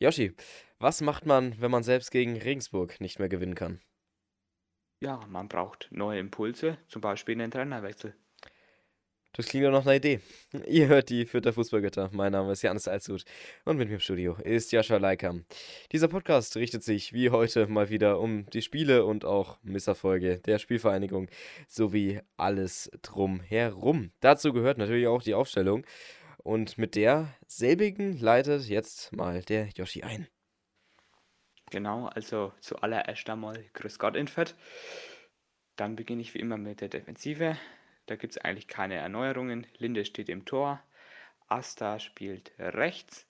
[0.00, 0.32] Yoshi,
[0.78, 3.80] was macht man, wenn man selbst gegen Regensburg nicht mehr gewinnen kann?
[5.00, 8.14] Ja, man braucht neue Impulse, zum Beispiel einen Trainerwechsel.
[9.32, 10.20] Das klingt doch noch eine Idee.
[10.68, 12.10] Ihr hört die Fürther Fußballgötter.
[12.12, 13.24] Mein Name ist Janis Alshut
[13.64, 15.44] und mit mir im Studio ist Jascha Leikam.
[15.90, 20.60] Dieser Podcast richtet sich wie heute mal wieder um die Spiele und auch Misserfolge der
[20.60, 21.28] Spielvereinigung
[21.66, 24.12] sowie alles drumherum.
[24.20, 25.84] Dazu gehört natürlich auch die Aufstellung
[26.48, 30.28] und mit der selbigen leitet jetzt mal der Yoshi ein.
[31.70, 34.56] Genau, also zuallererst einmal Grüß Gott in Fett.
[35.76, 37.58] Dann beginne ich wie immer mit der Defensive.
[38.06, 39.66] Da gibt es eigentlich keine Erneuerungen.
[39.76, 40.82] Linde steht im Tor.
[41.48, 43.26] Asta spielt rechts.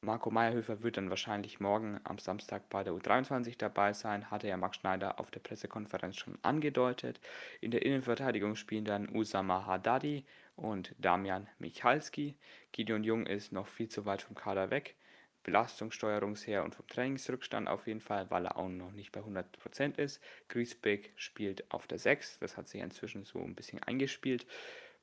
[0.00, 4.56] Marco Meyerhöfer wird dann wahrscheinlich morgen am Samstag bei der U23 dabei sein, hatte ja
[4.56, 7.20] Max Schneider auf der Pressekonferenz schon angedeutet.
[7.60, 10.24] In der Innenverteidigung spielen dann Usama Haddadi
[10.58, 12.34] und Damian Michalski.
[12.72, 14.96] Gideon Jung ist noch viel zu weit vom Kader weg.
[15.44, 20.20] Belastungssteuerungsher und vom Trainingsrückstand auf jeden Fall, weil er auch noch nicht bei 100% ist.
[20.48, 24.46] Griesbeck spielt auf der 6, das hat sich inzwischen so ein bisschen eingespielt.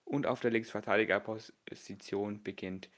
[0.04, 2.90] Und auf der Linksverteidigerposition beginnt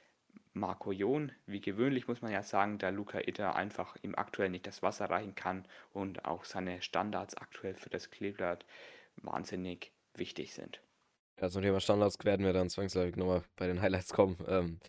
[0.53, 1.31] Marco Jon.
[1.45, 5.09] Wie gewöhnlich muss man ja sagen, da Luca Itter einfach ihm aktuell nicht das Wasser
[5.09, 8.65] reichen kann und auch seine Standards aktuell für das Kleeblatt
[9.17, 10.81] wahnsinnig wichtig sind.
[11.39, 14.37] Ja, zum Thema Standards werden wir dann zwangsläufig nochmal bei den Highlights kommen.
[14.47, 14.79] Ähm,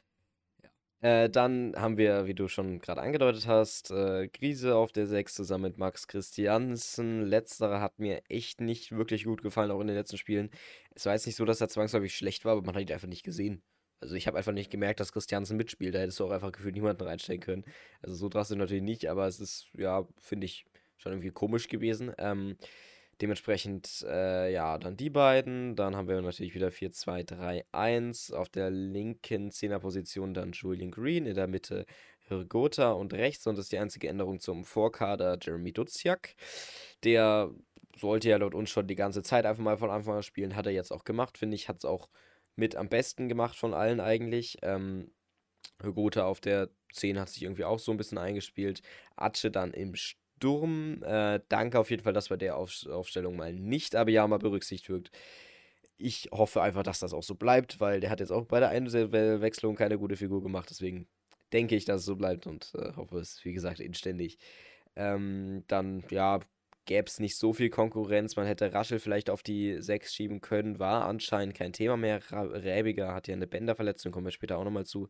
[1.02, 1.24] ja.
[1.24, 5.34] äh, dann haben wir, wie du schon gerade angedeutet hast, äh, Grise auf der 6
[5.34, 7.22] zusammen mit Max Christiansen.
[7.22, 10.50] Letzterer hat mir echt nicht wirklich gut gefallen, auch in den letzten Spielen.
[10.94, 13.08] Es war jetzt nicht so, dass er zwangsläufig schlecht war, aber man hat ihn einfach
[13.08, 13.62] nicht gesehen.
[14.00, 15.94] Also ich habe einfach nicht gemerkt, dass Christiansen mitspielt.
[15.94, 17.64] Da hättest du auch einfach gefühlt niemanden reinstellen können.
[18.00, 20.64] Also so drastisch natürlich nicht, aber es ist, ja, finde ich,
[20.96, 22.12] schon irgendwie komisch gewesen.
[22.18, 22.56] Ähm,
[23.20, 25.76] dementsprechend, äh, ja, dann die beiden.
[25.76, 28.32] Dann haben wir natürlich wieder 4-2-3-1.
[28.32, 31.26] Auf der linken Zehnerposition dann Julian Green.
[31.26, 31.86] In der Mitte
[32.28, 33.46] Hirgota und rechts.
[33.46, 36.34] Und das ist die einzige Änderung zum Vorkader Jeremy Duziak.
[37.04, 37.50] Der
[37.96, 40.54] sollte ja laut uns schon die ganze Zeit einfach mal von Anfang an spielen.
[40.54, 41.68] Hat er jetzt auch gemacht, finde ich.
[41.68, 42.08] Hat es auch
[42.56, 44.58] mit am besten gemacht von allen eigentlich.
[44.62, 45.10] Ähm,
[45.82, 48.82] Hugota auf der 10 hat sich irgendwie auch so ein bisschen eingespielt.
[49.16, 50.27] Atsche dann im Sturm.
[51.02, 55.10] Äh, danke auf jeden Fall, dass bei der auf Aufstellung mal nicht Abiyama berücksichtigt wird.
[55.96, 58.68] Ich hoffe einfach, dass das auch so bleibt, weil der hat jetzt auch bei der
[58.70, 60.70] Einwechslung keine gute Figur gemacht.
[60.70, 61.08] Deswegen
[61.52, 64.38] denke ich, dass es so bleibt und äh, hoffe es, wie gesagt, inständig.
[64.96, 66.40] Ähm, dann, ja,
[66.88, 68.36] gäbe es nicht so viel Konkurrenz.
[68.36, 72.20] Man hätte Raschel vielleicht auf die 6 schieben können, war anscheinend kein Thema mehr.
[72.32, 75.08] Räbiger hat ja eine Bänderverletzung, kommen wir später auch nochmal zu.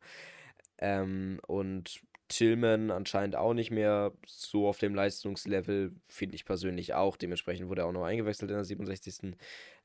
[0.78, 7.16] Ähm, und Tillman anscheinend auch nicht mehr so auf dem Leistungslevel, finde ich persönlich auch.
[7.16, 9.36] Dementsprechend wurde er auch noch eingewechselt in der 67.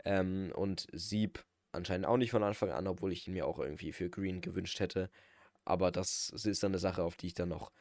[0.06, 3.94] Ähm, und Sieb anscheinend auch nicht von Anfang an, obwohl ich ihn mir auch irgendwie
[3.94, 5.10] für Green gewünscht hätte.
[5.66, 7.72] Aber das ist dann eine Sache, auf die ich dann noch,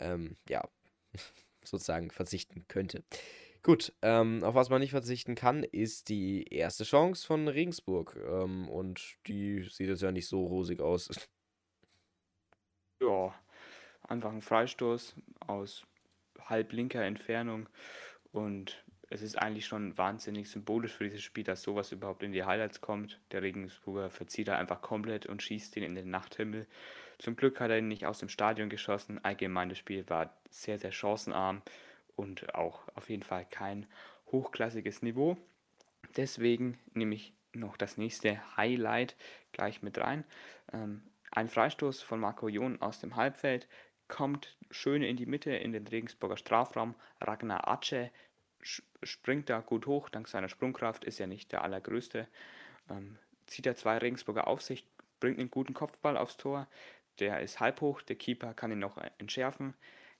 [0.00, 0.68] ähm, ja,
[1.64, 3.04] sozusagen verzichten könnte.
[3.62, 8.16] Gut, ähm, auf was man nicht verzichten kann, ist die erste Chance von Regensburg.
[8.28, 11.10] Ähm, und die sieht jetzt ja nicht so rosig aus.
[13.00, 13.34] Ja,
[14.08, 15.14] einfach ein Freistoß
[15.46, 15.86] aus
[16.44, 17.68] halb linker Entfernung.
[18.32, 22.44] Und es ist eigentlich schon wahnsinnig symbolisch für dieses Spiel, dass sowas überhaupt in die
[22.44, 23.20] Highlights kommt.
[23.30, 26.66] Der Regensburger verzieht er einfach komplett und schießt ihn in den Nachthimmel.
[27.18, 29.24] Zum Glück hat er ihn nicht aus dem Stadion geschossen.
[29.24, 31.62] Allgemein das Spiel war sehr, sehr chancenarm
[32.16, 33.86] und auch auf jeden Fall kein
[34.32, 35.36] hochklassiges Niveau.
[36.16, 39.16] Deswegen nehme ich noch das nächste Highlight
[39.52, 40.24] gleich mit rein.
[40.72, 43.68] Ähm, ein Freistoß von Marco Jon aus dem Halbfeld
[44.08, 46.94] kommt schön in die Mitte in den Regensburger Strafraum.
[47.20, 48.10] Ragnar Ace
[49.02, 52.26] springt da gut hoch, dank seiner Sprungkraft, ist ja nicht der allergrößte.
[52.90, 54.86] Ähm, zieht er zwei Regensburger auf sich,
[55.20, 56.66] bringt einen guten Kopfball aufs Tor.
[57.20, 59.74] Der ist halb hoch, der Keeper kann ihn noch entschärfen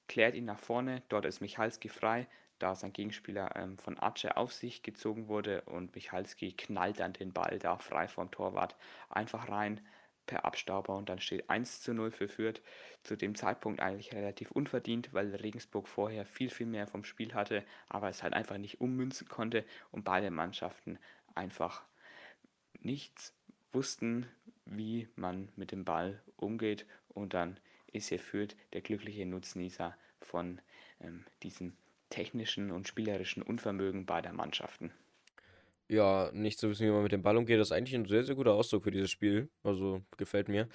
[0.08, 1.02] klärt ihn nach vorne.
[1.08, 2.26] Dort ist Michalski frei,
[2.58, 7.32] da sein Gegenspieler ähm, von Ace auf sich gezogen wurde und Michalski knallt dann den
[7.32, 8.76] Ball da frei vom Torwart
[9.08, 9.80] einfach rein
[10.26, 12.60] per Abstauber und dann steht 1 zu 0 für Fürth.
[13.03, 17.64] Zu dem Zeitpunkt eigentlich relativ unverdient, weil Regensburg vorher viel, viel mehr vom Spiel hatte,
[17.88, 20.99] aber es halt einfach nicht ummünzen konnte und beide Mannschaften
[21.34, 21.84] einfach
[22.81, 23.34] nichts
[23.73, 24.26] wussten,
[24.64, 27.58] wie man mit dem Ball umgeht und dann
[27.93, 30.61] ist hier Fürth der glückliche Nutznießer von
[31.00, 31.76] ähm, diesem
[32.11, 34.93] technischen und spielerischen Unvermögen beider Mannschaften.
[35.88, 38.35] Ja, nicht zu wissen, wie man mit dem Ball umgeht, ist eigentlich ein sehr, sehr
[38.35, 39.49] guter Ausdruck für dieses Spiel.
[39.62, 40.69] Also gefällt mir.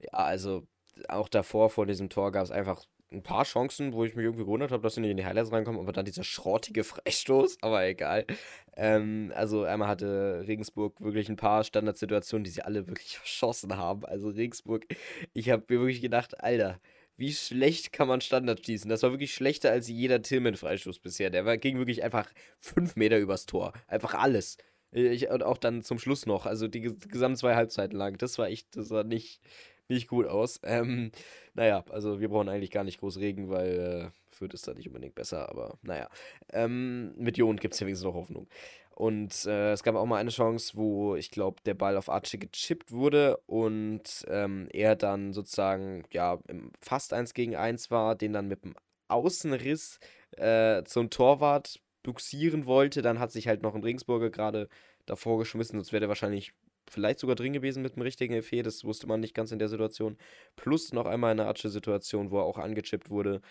[0.00, 0.66] Ja, also
[1.08, 4.44] auch davor vor diesem Tor gab es einfach ein paar Chancen, wo ich mich irgendwie
[4.44, 7.84] gewundert habe, dass sie nicht in die Highlights reinkommen, aber dann dieser schrottige Freistoß, aber
[7.86, 8.26] egal.
[8.76, 14.04] Ähm, also einmal hatte Regensburg wirklich ein paar Standardsituationen, die sie alle wirklich verschossen haben.
[14.04, 14.86] Also Regensburg,
[15.34, 16.80] ich habe mir wirklich gedacht, Alter,
[17.16, 18.88] wie schlecht kann man Standard schießen?
[18.90, 21.30] Das war wirklich schlechter als jeder Tillman-Freistoß bisher.
[21.30, 23.72] Der war, ging wirklich einfach fünf Meter übers Tor.
[23.86, 24.58] Einfach alles.
[24.92, 28.18] Ich, und auch dann zum Schluss noch, also die, gesamten zwei Halbzeiten lang.
[28.18, 29.40] Das war echt, das sah nicht,
[29.88, 30.60] nicht gut aus.
[30.62, 31.10] Ähm,
[31.54, 34.88] naja, also wir brauchen eigentlich gar nicht groß Regen, weil äh, Fürth ist da nicht
[34.88, 36.08] unbedingt besser, aber naja.
[36.52, 38.48] Ähm, mit Jon gibt es ja wenigstens noch Hoffnung.
[38.96, 42.38] Und äh, es gab auch mal eine Chance, wo ich glaube, der Ball auf Archie
[42.38, 46.38] gechippt wurde und ähm, er dann sozusagen ja
[46.80, 48.74] fast 1 gegen 1 war, den dann mit dem
[49.08, 50.00] Außenriss
[50.38, 53.02] äh, zum Torwart buxieren wollte.
[53.02, 54.66] Dann hat sich halt noch ein Ringsburger gerade
[55.04, 56.54] davor geschmissen, sonst wäre der wahrscheinlich
[56.88, 58.62] vielleicht sogar drin gewesen mit dem richtigen Effet.
[58.62, 60.16] Das wusste man nicht ganz in der Situation.
[60.56, 63.42] Plus noch einmal eine Archie-Situation, wo er auch angechippt wurde.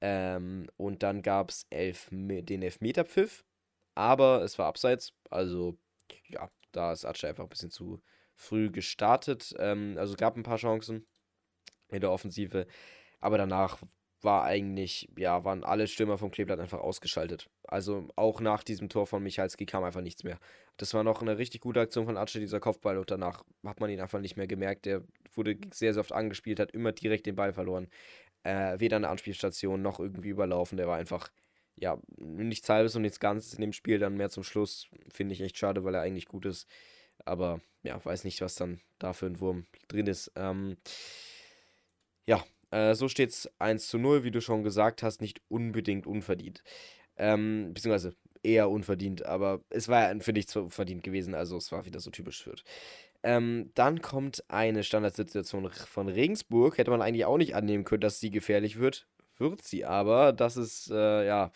[0.00, 3.44] Ähm, und dann gab es elf, den Elfmeterpfiff
[3.96, 5.12] aber es war abseits.
[5.30, 5.76] Also,
[6.28, 8.00] ja, da ist Atsche einfach ein bisschen zu
[8.34, 9.54] früh gestartet.
[9.58, 11.06] Ähm, also gab ein paar Chancen
[11.88, 12.66] in der Offensive.
[13.20, 13.78] Aber danach
[14.22, 17.48] war eigentlich, ja, waren alle Stürmer vom Kleeblatt einfach ausgeschaltet.
[17.64, 20.38] Also auch nach diesem Tor von Michalski kam einfach nichts mehr.
[20.76, 23.90] Das war noch eine richtig gute Aktion von Atsche, dieser Kopfball, und danach hat man
[23.90, 24.84] ihn einfach nicht mehr gemerkt.
[24.86, 25.02] Der
[25.34, 27.88] wurde sehr, sehr oft angespielt, hat immer direkt den Ball verloren.
[28.42, 30.76] Äh, weder eine Anspielstation noch irgendwie überlaufen.
[30.76, 31.30] Der war einfach
[31.76, 34.88] ja, nichts halbes und nichts Ganzes in dem Spiel, dann mehr zum Schluss.
[35.12, 36.66] Finde ich echt schade, weil er eigentlich gut ist.
[37.24, 40.32] Aber ja, weiß nicht, was dann da für ein Wurm drin ist.
[40.36, 40.76] Ähm,
[42.26, 46.06] ja, äh, so steht es 1 zu 0, wie du schon gesagt hast, nicht unbedingt
[46.06, 46.62] unverdient.
[47.16, 52.00] Ähm, beziehungsweise eher unverdient, aber es war, finde ich, verdient gewesen, also es war wieder
[52.00, 52.62] so typisch Fürth.
[53.22, 56.78] Ähm, dann kommt eine Standardsituation von Regensburg.
[56.78, 60.32] Hätte man eigentlich auch nicht annehmen können, dass sie gefährlich wird wird sie aber.
[60.32, 61.52] Das ist, äh, ja,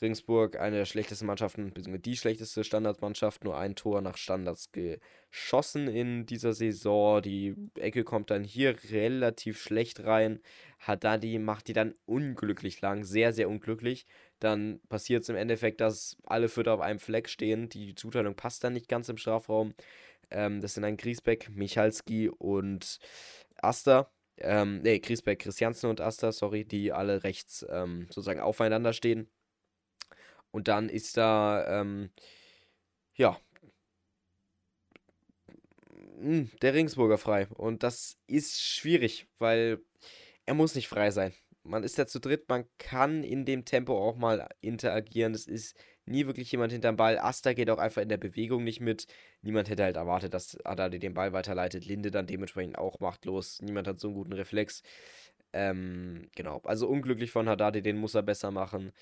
[0.00, 5.88] Ringsburg eine der schlechtesten Mannschaften, beziehungsweise die schlechteste Standardmannschaft, nur ein Tor nach Standards geschossen
[5.88, 7.20] in dieser Saison.
[7.22, 10.40] Die Ecke kommt dann hier relativ schlecht rein.
[10.80, 14.06] Haddadi macht die dann unglücklich lang, sehr, sehr unglücklich.
[14.38, 17.68] Dann passiert es im Endeffekt, dass alle Vierter auf einem Fleck stehen.
[17.68, 19.74] Die Zuteilung passt dann nicht ganz im Strafraum.
[20.30, 23.00] Ähm, das sind dann Griesbeck, Michalski und
[23.60, 24.10] Aster
[24.40, 29.28] ähm, nee, Griesbeck, Christiansen und Asta, sorry, die alle rechts ähm, sozusagen aufeinander stehen.
[30.50, 32.10] Und dann ist da, ähm,
[33.14, 33.38] ja,
[36.20, 37.46] hm, der Ringsburger frei.
[37.48, 39.80] Und das ist schwierig, weil
[40.46, 41.32] er muss nicht frei sein.
[41.62, 45.32] Man ist ja zu dritt, man kann in dem Tempo auch mal interagieren.
[45.32, 45.76] Das ist
[46.08, 47.18] nie wirklich jemand hinterm Ball.
[47.18, 49.06] Asta geht auch einfach in der Bewegung nicht mit.
[49.42, 51.86] Niemand hätte halt erwartet, dass Haddadi den Ball weiterleitet.
[51.86, 53.60] Linde dann dementsprechend auch machtlos.
[53.62, 54.82] Niemand hat so einen guten Reflex.
[55.52, 56.60] Ähm, genau.
[56.64, 58.92] Also unglücklich von Haddadi, den muss er besser machen.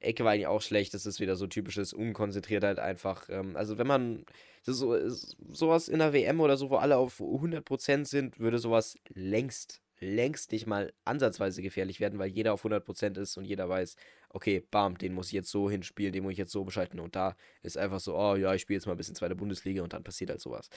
[0.00, 0.94] Ecke war eigentlich auch schlecht.
[0.94, 3.28] Das ist wieder so typisches Unkonzentriertheit einfach.
[3.28, 4.24] Ähm, also wenn man
[4.62, 9.81] so, sowas in der WM oder so, wo alle auf 100% sind, würde sowas längst
[10.02, 13.96] längst nicht mal ansatzweise gefährlich werden, weil jeder auf 100% ist und jeder weiß,
[14.30, 17.00] okay, bam, den muss ich jetzt so hinspielen, den muss ich jetzt so beschalten.
[17.00, 19.82] Und da ist einfach so, oh ja, ich spiele jetzt mal ein bisschen zweite Bundesliga
[19.82, 20.68] und dann passiert halt sowas.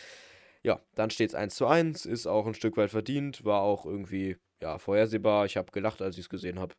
[0.63, 3.85] Ja, dann steht es 1 zu 1, ist auch ein Stück weit verdient, war auch
[3.85, 5.45] irgendwie, ja, vorhersehbar.
[5.45, 6.75] Ich habe gelacht, als ich es gesehen habe.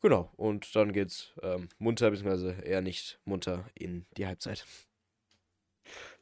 [0.00, 4.66] Genau, und dann geht's ähm, munter, beziehungsweise eher nicht munter in die Halbzeit.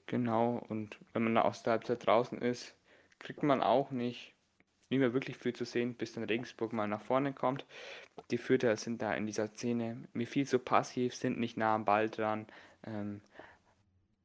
[0.07, 2.75] Genau, und wenn man aus der Halbzeit draußen ist,
[3.19, 4.35] kriegt man auch nicht
[4.93, 7.65] nicht mehr wirklich viel zu sehen, bis dann Regensburg mal nach vorne kommt.
[8.31, 11.85] Die Fürther sind da in dieser Szene mir viel zu passiv, sind nicht nah am
[11.85, 12.47] Ball dran.
[12.87, 13.21] Ähm,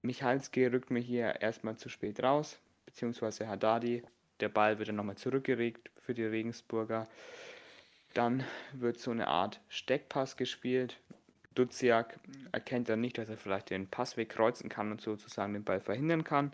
[0.01, 4.03] Michalski rückt mir hier erstmal zu spät raus, beziehungsweise Haddadi.
[4.39, 7.07] Der Ball wird dann nochmal zurückgeregt für die Regensburger.
[8.13, 10.97] Dann wird so eine Art Steckpass gespielt.
[11.55, 12.19] Duziak
[12.51, 16.23] erkennt dann nicht, dass er vielleicht den Passweg kreuzen kann und sozusagen den Ball verhindern
[16.23, 16.53] kann.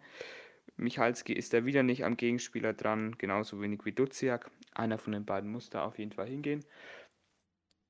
[0.78, 4.50] Michalski ist da wieder nicht am Gegenspieler dran, genauso wenig wie Duziak.
[4.74, 6.66] Einer von den beiden muss da auf jeden Fall hingehen.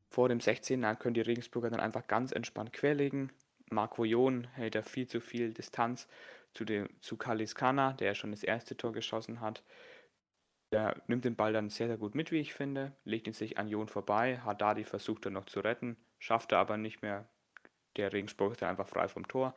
[0.10, 3.32] Vor dem 16er können die Regensburger dann einfach ganz entspannt querlegen.
[3.70, 6.08] Marco Jon hält da viel zu viel Distanz
[6.54, 9.64] zu, dem, zu Kalis Kana, der ja schon das erste Tor geschossen hat.
[10.72, 13.58] Der nimmt den Ball dann sehr, sehr gut mit, wie ich finde, legt ihn sich
[13.58, 14.40] an Jon vorbei.
[14.40, 17.28] Haddadi versucht er noch zu retten, schafft er aber nicht mehr.
[17.96, 19.56] Der Regensburg ist dann einfach frei vom Tor.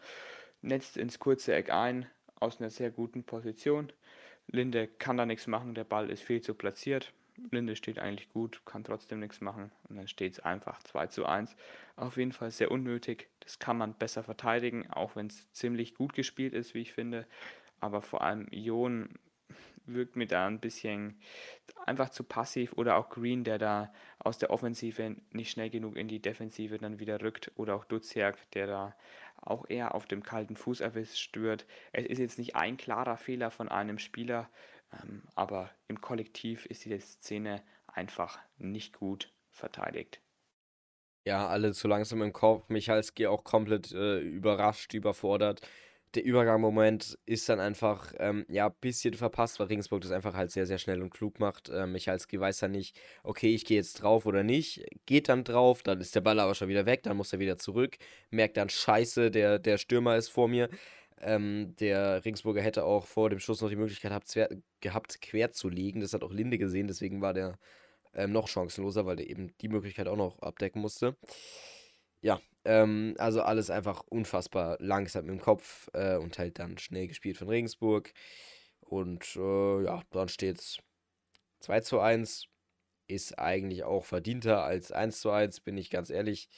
[0.61, 3.93] Netzt ins kurze Eck ein, aus einer sehr guten Position.
[4.49, 7.13] Linde kann da nichts machen, der Ball ist viel zu platziert.
[7.51, 11.27] Linde steht eigentlich gut, kann trotzdem nichts machen und dann steht es einfach 2 zu
[11.27, 11.55] 1.
[11.97, 13.29] Auf jeden Fall sehr unnötig.
[13.41, 17.27] Das kann man besser verteidigen, auch wenn es ziemlich gut gespielt ist, wie ich finde.
[17.81, 19.11] Aber vor allem Ion
[19.85, 21.21] wirkt mir da ein bisschen
[21.85, 26.09] einfach zu passiv oder auch Green, der da aus der Offensive nicht schnell genug in
[26.09, 28.97] die Defensive dann wieder rückt oder auch Duziak, der da
[29.47, 31.67] auch eher auf dem kalten Fuß erwischt wird.
[31.93, 34.49] Es ist jetzt nicht ein klarer Fehler von einem Spieler,
[34.93, 40.21] ähm, aber im Kollektiv ist diese Szene einfach nicht gut verteidigt.
[41.25, 42.69] Ja, alle zu langsam im Kopf.
[42.69, 45.61] Michalski auch komplett äh, überrascht, überfordert.
[46.17, 50.51] Der Übergangmoment ist dann einfach, ähm, ja, ein bisschen verpasst, weil Regensburg das einfach halt
[50.51, 51.69] sehr, sehr schnell und klug macht.
[51.69, 54.83] Ähm, Michalski weiß dann nicht, okay, ich gehe jetzt drauf oder nicht.
[55.05, 57.59] Geht dann drauf, dann ist der Ball aber schon wieder weg, dann muss er wieder
[57.59, 57.99] zurück.
[58.31, 60.71] Merkt dann, scheiße, der, der Stürmer ist vor mir.
[61.21, 64.35] Ähm, der Regensburger hätte auch vor dem Schuss noch die Möglichkeit gehabt,
[64.81, 66.01] gehabt quer zu liegen.
[66.01, 67.59] Das hat auch Linde gesehen, deswegen war der
[68.15, 71.15] ähm, noch chancenloser, weil der eben die Möglichkeit auch noch abdecken musste.
[72.21, 77.37] Ja, ähm, also alles einfach unfassbar langsam im Kopf äh, und halt dann schnell gespielt
[77.39, 78.13] von Regensburg.
[78.81, 80.79] Und äh, ja, dann steht es
[81.61, 82.47] 2 zu 1.
[83.09, 86.49] Ist eigentlich auch verdienter als 1 zu 1, bin ich ganz ehrlich.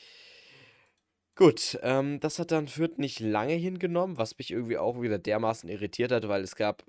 [1.36, 5.68] Gut, ähm, das hat dann Fürth nicht lange hingenommen, was mich irgendwie auch wieder dermaßen
[5.68, 6.84] irritiert hat, weil es gab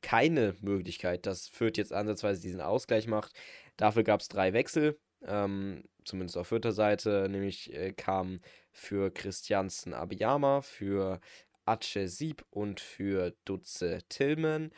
[0.00, 3.32] keine Möglichkeit, dass Fürth jetzt ansatzweise diesen Ausgleich macht.
[3.76, 9.94] Dafür gab es drei Wechsel, ähm, zumindest auf vierter Seite, nämlich äh, kam für Christiansen
[9.94, 11.20] Abiyama, für
[11.64, 14.70] Ace Sieb und für Dutze Tillman.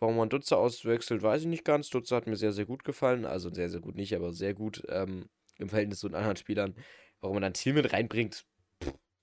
[0.00, 1.88] Warum man Dutze auswechselt, weiß ich nicht ganz.
[1.90, 3.24] Dutze hat mir sehr, sehr gut gefallen.
[3.24, 5.28] Also sehr, sehr gut nicht, aber sehr gut ähm,
[5.58, 6.74] im Verhältnis zu den anderen Spielern.
[7.20, 8.44] Warum man dann Tillman reinbringt,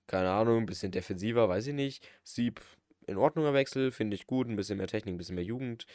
[0.08, 2.08] keine Ahnung, ein bisschen defensiver, weiß ich nicht.
[2.24, 2.62] Sieb,
[3.06, 4.48] in Ordnung Wechsel, finde ich gut.
[4.48, 5.86] Ein bisschen mehr Technik, ein bisschen mehr Jugend.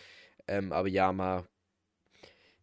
[0.47, 1.47] Ähm, Abiyama,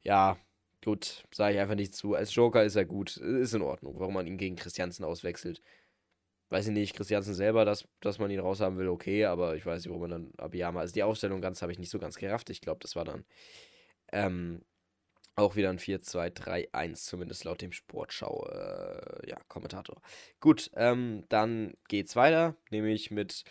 [0.01, 0.37] ja,
[0.83, 2.13] Gut, sage ich einfach nicht zu.
[2.13, 3.15] Als Joker ist er gut.
[3.17, 5.61] Ist in Ordnung, warum man ihn gegen Christiansen auswechselt.
[6.49, 9.79] Weiß ich nicht, Christiansen selber, dass, dass man ihn raushaben will, okay, aber ich weiß
[9.83, 10.81] nicht, warum man dann Abiyama.
[10.81, 12.49] Also die Aufstellung ganz habe ich nicht so ganz gerafft.
[12.49, 13.25] Ich glaube, das war dann
[14.11, 14.63] ähm,
[15.35, 20.01] auch wieder ein 4-2-3-1, zumindest laut dem Sportschau, äh, ja, Kommentator.
[20.41, 23.45] Gut, ähm, dann geht's weiter, nämlich mit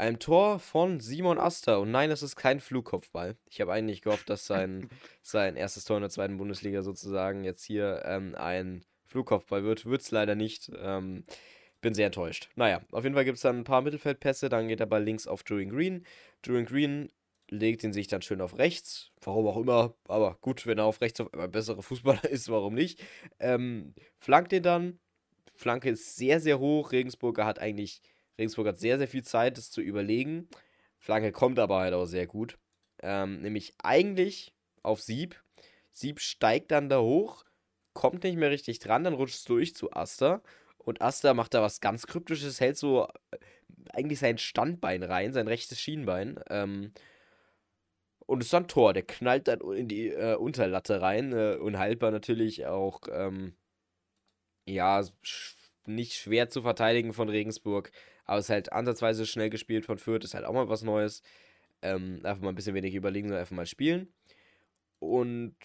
[0.00, 1.80] einem Tor von Simon Aster.
[1.80, 3.36] Und nein, es ist kein Flugkopfball.
[3.48, 4.88] Ich habe eigentlich gehofft, dass sein,
[5.22, 9.86] sein erstes Tor in der zweiten Bundesliga sozusagen jetzt hier ähm, ein Flugkopfball wird.
[9.86, 10.70] Wird es leider nicht.
[10.76, 11.24] Ähm,
[11.80, 12.50] bin sehr enttäuscht.
[12.56, 14.48] Naja, auf jeden Fall gibt es dann ein paar Mittelfeldpässe.
[14.48, 16.04] Dann geht der Ball links auf Drew Green.
[16.42, 17.10] Drew Green
[17.48, 19.10] legt ihn sich dann schön auf rechts.
[19.20, 19.94] Warum auch immer.
[20.08, 23.02] Aber gut, wenn er auf rechts auf einmal bessere Fußballer ist, warum nicht.
[23.38, 24.98] Ähm, flankt ihn dann.
[25.54, 26.92] Flanke ist sehr, sehr hoch.
[26.92, 28.00] Regensburger hat eigentlich
[28.40, 30.48] Regensburg hat sehr, sehr viel Zeit, das zu überlegen.
[30.98, 32.58] Flanke kommt aber halt auch sehr gut.
[33.02, 35.42] Ähm, nämlich eigentlich auf Sieb.
[35.92, 37.44] Sieb steigt dann da hoch,
[37.92, 40.42] kommt nicht mehr richtig dran, dann rutscht es durch zu Aster.
[40.78, 43.38] Und Aster macht da was ganz Kryptisches, hält so äh,
[43.92, 46.40] eigentlich sein Standbein rein, sein rechtes Schienbein.
[46.48, 46.92] Ähm,
[48.26, 48.92] und ist dann Tor.
[48.92, 51.32] Der knallt dann in die äh, Unterlatte rein.
[51.32, 53.54] Äh, unhaltbar natürlich auch, ähm,
[54.66, 55.56] ja, sch
[55.94, 57.90] nicht schwer zu verteidigen von Regensburg.
[58.24, 61.22] Aber es ist halt ansatzweise schnell gespielt von Fürth, ist halt auch mal was Neues.
[61.82, 64.12] Ähm, einfach mal ein bisschen wenig überlegen, sondern einfach mal spielen.
[64.98, 65.56] Und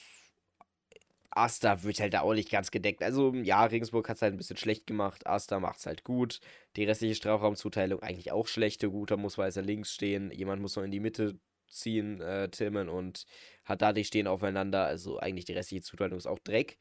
[1.36, 3.04] Asta wird halt da auch nicht ganz gedeckt.
[3.04, 5.28] Also, ja, Regensburg hat es halt ein bisschen schlecht gemacht.
[5.28, 6.40] Asta macht es halt gut.
[6.78, 8.90] Die restliche Strafraumzuteilung eigentlich auch schlechte.
[8.90, 10.32] Guter muss weiter links stehen.
[10.32, 13.26] Jemand muss noch in die Mitte ziehen, äh, Tillman und
[13.68, 14.86] die stehen aufeinander.
[14.86, 16.78] Also, eigentlich die restliche Zuteilung ist auch Dreck.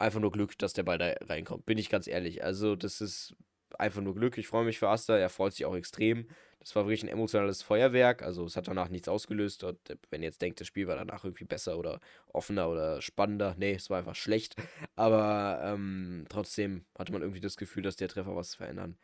[0.00, 1.66] Einfach nur Glück, dass der Ball da reinkommt.
[1.66, 2.42] Bin ich ganz ehrlich.
[2.42, 3.36] Also, das ist
[3.78, 4.38] einfach nur Glück.
[4.38, 5.16] Ich freue mich für Asta.
[5.16, 6.26] Er freut sich auch extrem.
[6.60, 8.22] Das war wirklich ein emotionales Feuerwerk.
[8.22, 9.64] Also es hat danach nichts ausgelöst.
[9.64, 9.78] Und
[10.10, 13.54] wenn ihr jetzt denkt, das Spiel war danach irgendwie besser oder offener oder spannender.
[13.58, 14.56] Nee, es war einfach schlecht.
[14.94, 18.98] Aber ähm, trotzdem hatte man irgendwie das Gefühl, dass der Treffer was verändern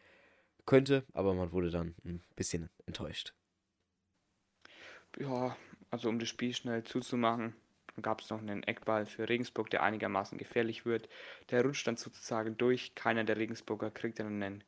[0.67, 1.05] könnte.
[1.15, 3.33] Aber man wurde dann ein bisschen enttäuscht.
[5.19, 5.57] Ja,
[5.91, 7.55] also um das Spiel schnell zuzumachen,
[7.97, 11.09] dann gab es noch einen Eckball für Regensburg, der einigermaßen gefährlich wird.
[11.51, 12.95] Der rutscht dann sozusagen durch.
[12.95, 14.65] Keiner der Regensburger kriegt dann einen,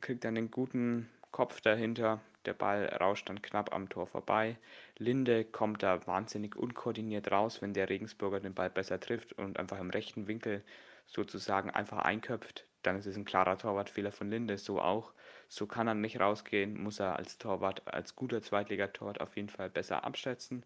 [0.00, 2.22] kriegt dann einen guten Kopf dahinter.
[2.46, 4.56] Der Ball rauscht dann knapp am Tor vorbei.
[4.96, 9.78] Linde kommt da wahnsinnig unkoordiniert raus, wenn der Regensburger den Ball besser trifft und einfach
[9.78, 10.64] im rechten Winkel
[11.06, 12.64] sozusagen einfach einköpft.
[12.82, 15.12] Dann ist es ein klarer Torwartfehler von Linde, so auch.
[15.48, 19.68] So kann er nicht rausgehen, muss er als Torwart, als guter Zweitligatorwart auf jeden Fall
[19.68, 20.64] besser abschätzen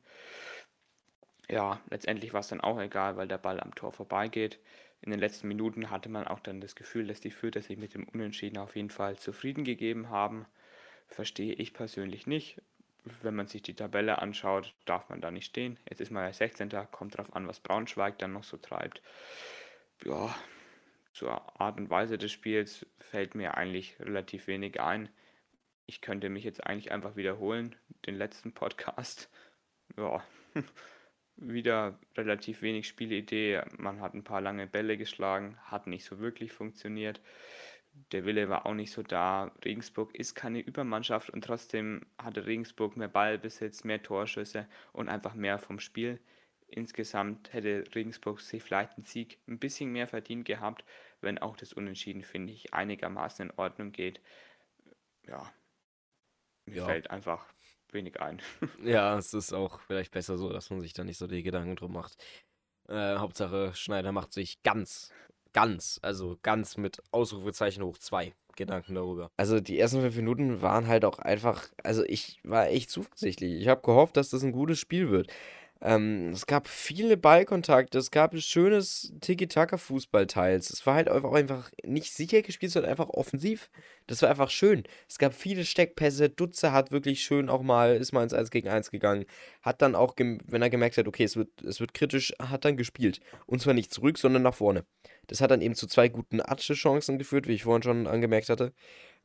[1.50, 4.58] ja, letztendlich war es dann auch egal, weil der Ball am Tor vorbeigeht.
[5.02, 7.94] In den letzten Minuten hatte man auch dann das Gefühl, dass die Fürther sich mit
[7.94, 10.46] dem Unentschieden auf jeden Fall zufrieden gegeben haben.
[11.08, 12.62] Verstehe ich persönlich nicht.
[13.20, 15.78] Wenn man sich die Tabelle anschaut, darf man da nicht stehen.
[15.88, 16.70] Jetzt ist man ja 16.
[16.90, 19.02] Kommt drauf an, was Braunschweig dann noch so treibt.
[20.04, 20.34] Ja,
[21.12, 25.10] zur Art und Weise des Spiels fällt mir eigentlich relativ wenig ein.
[25.86, 29.28] Ich könnte mich jetzt eigentlich einfach wiederholen, den letzten Podcast.
[29.98, 30.24] Ja,
[31.36, 33.62] wieder relativ wenig Spielidee.
[33.76, 37.20] Man hat ein paar lange Bälle geschlagen, hat nicht so wirklich funktioniert.
[38.12, 39.52] Der Wille war auch nicht so da.
[39.64, 45.58] Regensburg ist keine Übermannschaft und trotzdem hatte Regensburg mehr Ballbesitz, mehr Torschüsse und einfach mehr
[45.58, 46.20] vom Spiel
[46.66, 50.84] insgesamt hätte Regensburg sich vielleicht einen Sieg ein bisschen mehr verdient gehabt,
[51.20, 54.20] wenn auch das Unentschieden, finde ich, einigermaßen in Ordnung geht.
[55.26, 55.52] Ja,
[56.66, 56.84] mir Ja.
[56.84, 57.53] fällt einfach
[57.94, 58.42] wenig ein.
[58.84, 61.76] Ja, es ist auch vielleicht besser so, dass man sich da nicht so die Gedanken
[61.76, 62.16] drum macht.
[62.88, 65.10] Äh, Hauptsache, Schneider macht sich ganz,
[65.52, 69.30] ganz, also ganz mit Ausrufezeichen hoch zwei Gedanken darüber.
[69.36, 73.60] Also die ersten fünf Minuten waren halt auch einfach, also ich war echt zuversichtlich.
[73.60, 75.32] Ich habe gehofft, dass das ein gutes Spiel wird.
[75.84, 80.70] Ähm, es gab viele Ballkontakte, es gab schönes Tiki-Taka-Fußball teils.
[80.70, 83.70] Es war halt einfach, einfach nicht sicher gespielt, sondern einfach offensiv.
[84.06, 84.84] Das war einfach schön.
[85.10, 86.30] Es gab viele Steckpässe.
[86.30, 89.26] Dutze hat wirklich schön auch mal, ist mal ins 1 gegen 1 gegangen.
[89.60, 92.78] Hat dann auch, wenn er gemerkt hat, okay, es wird, es wird kritisch, hat dann
[92.78, 93.20] gespielt.
[93.44, 94.86] Und zwar nicht zurück, sondern nach vorne.
[95.26, 98.72] Das hat dann eben zu zwei guten Atsche-Chancen geführt, wie ich vorhin schon angemerkt hatte.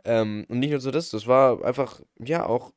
[0.04, 2.74] Ähm, und nicht nur so das, das war einfach, ja, auch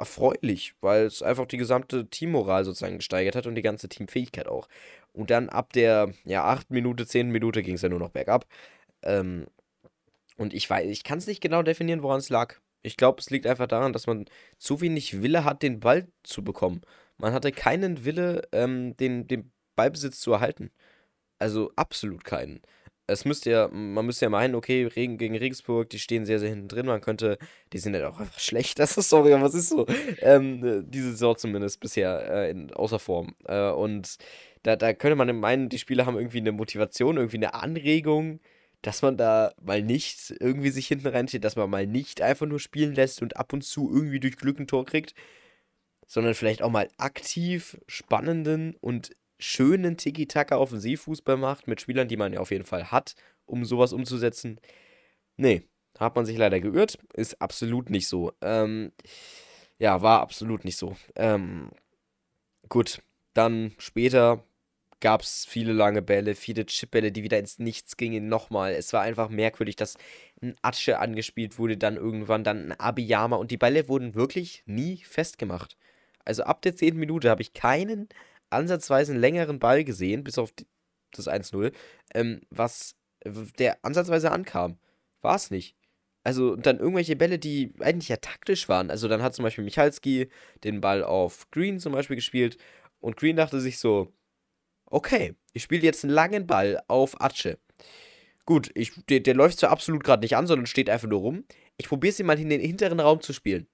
[0.00, 4.68] erfreulich, weil es einfach die gesamte Teammoral sozusagen gesteigert hat und die ganze Teamfähigkeit auch.
[5.12, 8.46] Und dann ab der, ja, 8 Minute, 10 Minute ging es ja nur noch bergab.
[9.02, 9.46] Ähm,
[10.36, 12.56] und ich weiß, ich kann es nicht genau definieren, woran es lag.
[12.82, 14.24] Ich glaube, es liegt einfach daran, dass man
[14.56, 16.80] zu wenig Wille hat, den Ball zu bekommen.
[17.18, 20.70] Man hatte keinen Wille, ähm, den, den Ballbesitz zu erhalten.
[21.38, 22.62] Also absolut keinen.
[23.10, 26.50] Es müsste ja, man müsste ja meinen, okay, Regen gegen Regensburg, die stehen sehr, sehr
[26.50, 26.86] hinten drin.
[26.86, 27.38] Man könnte,
[27.72, 28.78] die sind halt auch einfach schlecht.
[28.78, 29.86] Das ist sorry, aber was ist so?
[30.20, 33.34] Ähm, äh, diese Saison zumindest bisher äh, in, außer Form.
[33.46, 34.16] Äh, und
[34.62, 38.40] da, da könnte man meinen, die Spieler haben irgendwie eine Motivation, irgendwie eine Anregung,
[38.82, 42.60] dass man da mal nicht irgendwie sich hinten reinsteht, dass man mal nicht einfach nur
[42.60, 45.14] spielen lässt und ab und zu irgendwie durch Glück ein Tor kriegt,
[46.06, 49.10] sondern vielleicht auch mal aktiv spannenden und
[49.40, 53.14] schönen Tiki-Taka-Offensivfußball macht mit Spielern, die man ja auf jeden Fall hat,
[53.46, 54.60] um sowas umzusetzen.
[55.36, 55.62] Nee,
[55.98, 56.98] hat man sich leider geirrt.
[57.14, 58.32] Ist absolut nicht so.
[58.40, 58.92] Ähm,
[59.78, 60.96] ja, war absolut nicht so.
[61.16, 61.70] Ähm,
[62.68, 63.02] gut,
[63.34, 64.44] dann später
[65.00, 68.28] gab es viele lange Bälle, viele Chipbälle, die wieder ins Nichts gingen.
[68.28, 69.96] Nochmal, es war einfach merkwürdig, dass
[70.42, 74.98] ein Atsche angespielt wurde, dann irgendwann dann ein Abiyama und die Bälle wurden wirklich nie
[74.98, 75.76] festgemacht.
[76.24, 76.96] Also ab der 10.
[76.98, 78.08] Minute habe ich keinen
[78.50, 80.52] ansatzweise einen längeren Ball gesehen, bis auf
[81.12, 81.72] das 1-0,
[82.14, 84.78] ähm, was der ansatzweise ankam.
[85.20, 85.76] War es nicht.
[86.22, 88.90] Also dann irgendwelche Bälle, die eigentlich ja taktisch waren.
[88.90, 90.28] Also dann hat zum Beispiel Michalski
[90.64, 92.58] den Ball auf Green zum Beispiel gespielt
[93.00, 94.12] und Green dachte sich so,
[94.86, 97.58] okay, ich spiele jetzt einen langen Ball auf Atsche.
[98.44, 101.44] Gut, ich, der, der läuft zwar absolut gerade nicht an, sondern steht einfach nur rum.
[101.76, 103.68] Ich probiere es ihn mal in den hinteren Raum zu spielen.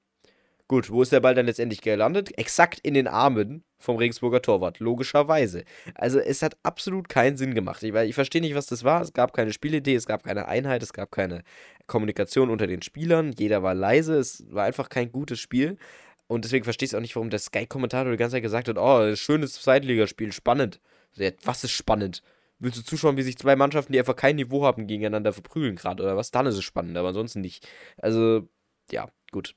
[0.69, 2.37] Gut, wo ist der Ball dann letztendlich gelandet?
[2.37, 5.65] Exakt in den Armen vom Regensburger Torwart, logischerweise.
[5.95, 7.85] Also es hat absolut keinen Sinn gemacht.
[7.85, 9.01] Ich, ich verstehe nicht, was das war.
[9.01, 11.45] Es gab keine Spielidee, es gab keine Einheit, es gab keine
[11.87, 13.33] Kommunikation unter den Spielern.
[13.39, 15.77] Jeder war leise, es war einfach kein gutes Spiel.
[16.27, 19.15] Und deswegen verstehe ich auch nicht, warum der Sky-Kommentator die ganze Zeit gesagt hat, oh,
[19.15, 20.81] schönes Zweitligaspiel, spannend.
[21.45, 22.23] Was ist spannend?
[22.59, 26.03] Willst du zuschauen, wie sich zwei Mannschaften, die einfach kein Niveau haben, gegeneinander verprügeln gerade
[26.03, 26.33] oder was?
[26.33, 27.69] Dann ist es spannend, aber ansonsten nicht.
[27.99, 28.49] Also,
[28.91, 29.55] ja, gut.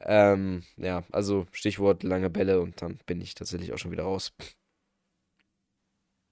[0.00, 4.32] Ähm, ja, also Stichwort lange Bälle und dann bin ich tatsächlich auch schon wieder raus.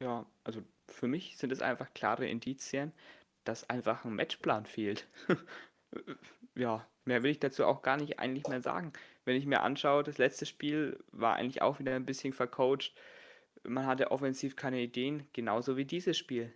[0.02, 2.92] Ja, also für mich sind es einfach klare Indizien,
[3.44, 5.08] dass einfach ein Matchplan fehlt.
[6.54, 8.92] Ja, mehr will ich dazu auch gar nicht eigentlich mehr sagen.
[9.24, 12.92] Wenn ich mir anschaue, das letzte Spiel war eigentlich auch wieder ein bisschen vercoacht.
[13.64, 16.52] Man hatte offensiv keine Ideen, genauso wie dieses Spiel.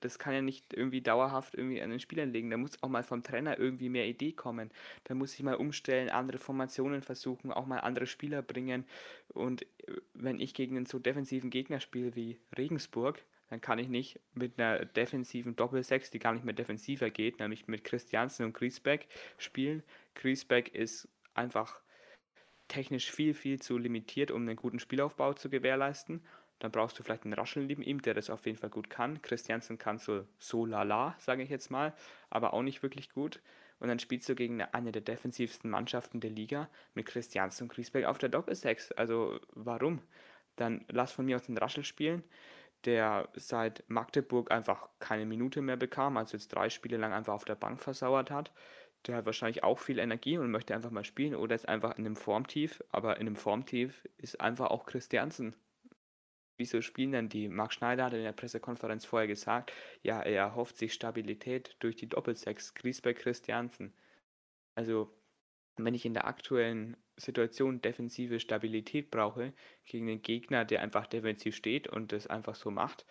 [0.00, 2.50] Das kann ja nicht irgendwie dauerhaft irgendwie an den Spielern liegen.
[2.50, 4.70] Da muss auch mal vom Trainer irgendwie mehr Idee kommen.
[5.04, 8.84] Da muss ich mal umstellen, andere Formationen versuchen, auch mal andere Spieler bringen.
[9.28, 9.66] Und äh,
[10.14, 14.58] wenn ich gegen einen so defensiven Gegner spiele wie Regensburg, dann kann ich nicht mit
[14.58, 19.06] einer defensiven Doppel-6, die gar nicht mehr defensiver geht, nämlich mit Christiansen und Griesbeck
[19.38, 19.82] spielen.
[20.14, 21.80] Griesbeck ist einfach
[22.68, 26.22] technisch viel, viel zu limitiert, um einen guten Spielaufbau zu gewährleisten.
[26.58, 29.20] Dann brauchst du vielleicht einen Raschel neben ihm, der das auf jeden Fall gut kann.
[29.22, 31.94] Christiansen kann so, so lala, sage ich jetzt mal,
[32.30, 33.40] aber auch nicht wirklich gut.
[33.78, 38.06] Und dann spielst du gegen eine der defensivsten Mannschaften der Liga mit Christiansen und Griesbeck
[38.06, 38.94] auf der Doppel-6.
[38.94, 40.00] Also warum?
[40.56, 42.24] Dann lass von mir aus den Raschel spielen,
[42.84, 47.44] der seit Magdeburg einfach keine Minute mehr bekam, also jetzt drei Spiele lang einfach auf
[47.44, 48.52] der Bank versauert hat.
[49.06, 52.06] Der hat wahrscheinlich auch viel Energie und möchte einfach mal spielen oder ist einfach in
[52.06, 55.54] einem Formtief, aber in einem Formtief ist einfach auch Christiansen.
[56.56, 57.48] Wieso spielen denn die?
[57.48, 62.08] Marc Schneider hat in der Pressekonferenz vorher gesagt, ja, er erhofft sich Stabilität durch die
[62.08, 63.92] Doppelsechs, Griesbeck, Christiansen.
[64.74, 65.10] Also,
[65.76, 69.52] wenn ich in der aktuellen Situation defensive Stabilität brauche,
[69.84, 73.04] gegen einen Gegner, der einfach defensiv steht und das einfach so macht,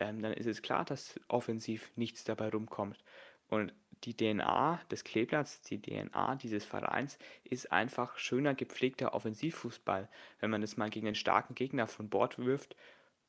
[0.00, 3.02] ähm, dann ist es klar, dass offensiv nichts dabei rumkommt.
[3.48, 10.08] Und die DNA des Kleeblatts, die DNA dieses Vereins ist einfach schöner gepflegter Offensivfußball.
[10.40, 12.76] Wenn man das mal gegen einen starken Gegner von Bord wirft,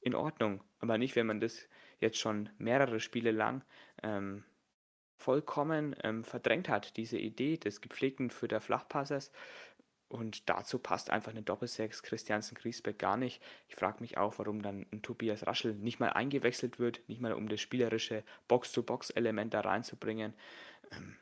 [0.02, 0.64] in Ordnung.
[0.80, 1.68] Aber nicht, wenn man das
[2.00, 3.64] jetzt schon mehrere Spiele lang
[4.02, 4.44] ähm,
[5.18, 9.32] vollkommen ähm, verdrängt hat, diese Idee des gepflegten für.
[10.10, 13.42] Und dazu passt einfach eine Doppelsechs Christiansen-Griesbeck gar nicht.
[13.68, 17.34] Ich frage mich auch, warum dann ein Tobias Raschel nicht mal eingewechselt wird, nicht mal
[17.34, 20.34] um das spielerische Box-to-Box-Element da reinzubringen.
[20.92, 21.16] Ähm,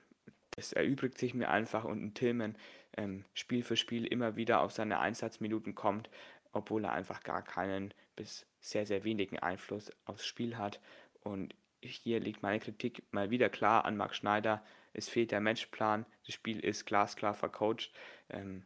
[0.52, 2.56] das erübrigt sich mir einfach und ein Tillman
[2.96, 6.10] ähm, Spiel für Spiel immer wieder auf seine Einsatzminuten kommt,
[6.54, 10.80] obwohl er einfach gar keinen bis sehr, sehr wenigen Einfluss aufs Spiel hat.
[11.22, 14.64] Und hier liegt meine Kritik mal wieder klar an Max Schneider.
[14.94, 17.92] Es fehlt der Matchplan, das Spiel ist glasklar vercoacht.
[18.30, 18.64] Ähm,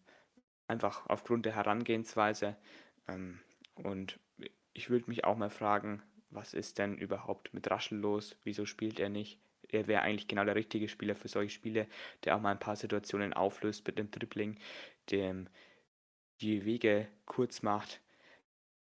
[0.72, 2.56] einfach aufgrund der Herangehensweise.
[3.08, 3.40] Ähm,
[3.76, 4.20] und
[4.74, 8.38] ich würde mich auch mal fragen, was ist denn überhaupt mit Raschel los?
[8.44, 9.38] Wieso spielt er nicht?
[9.68, 11.88] Er wäre eigentlich genau der richtige Spieler für solche Spiele,
[12.24, 14.60] der auch mal ein paar Situationen auflöst mit dem Dribbling,
[15.12, 15.48] dem
[16.40, 18.02] die Wege kurz macht,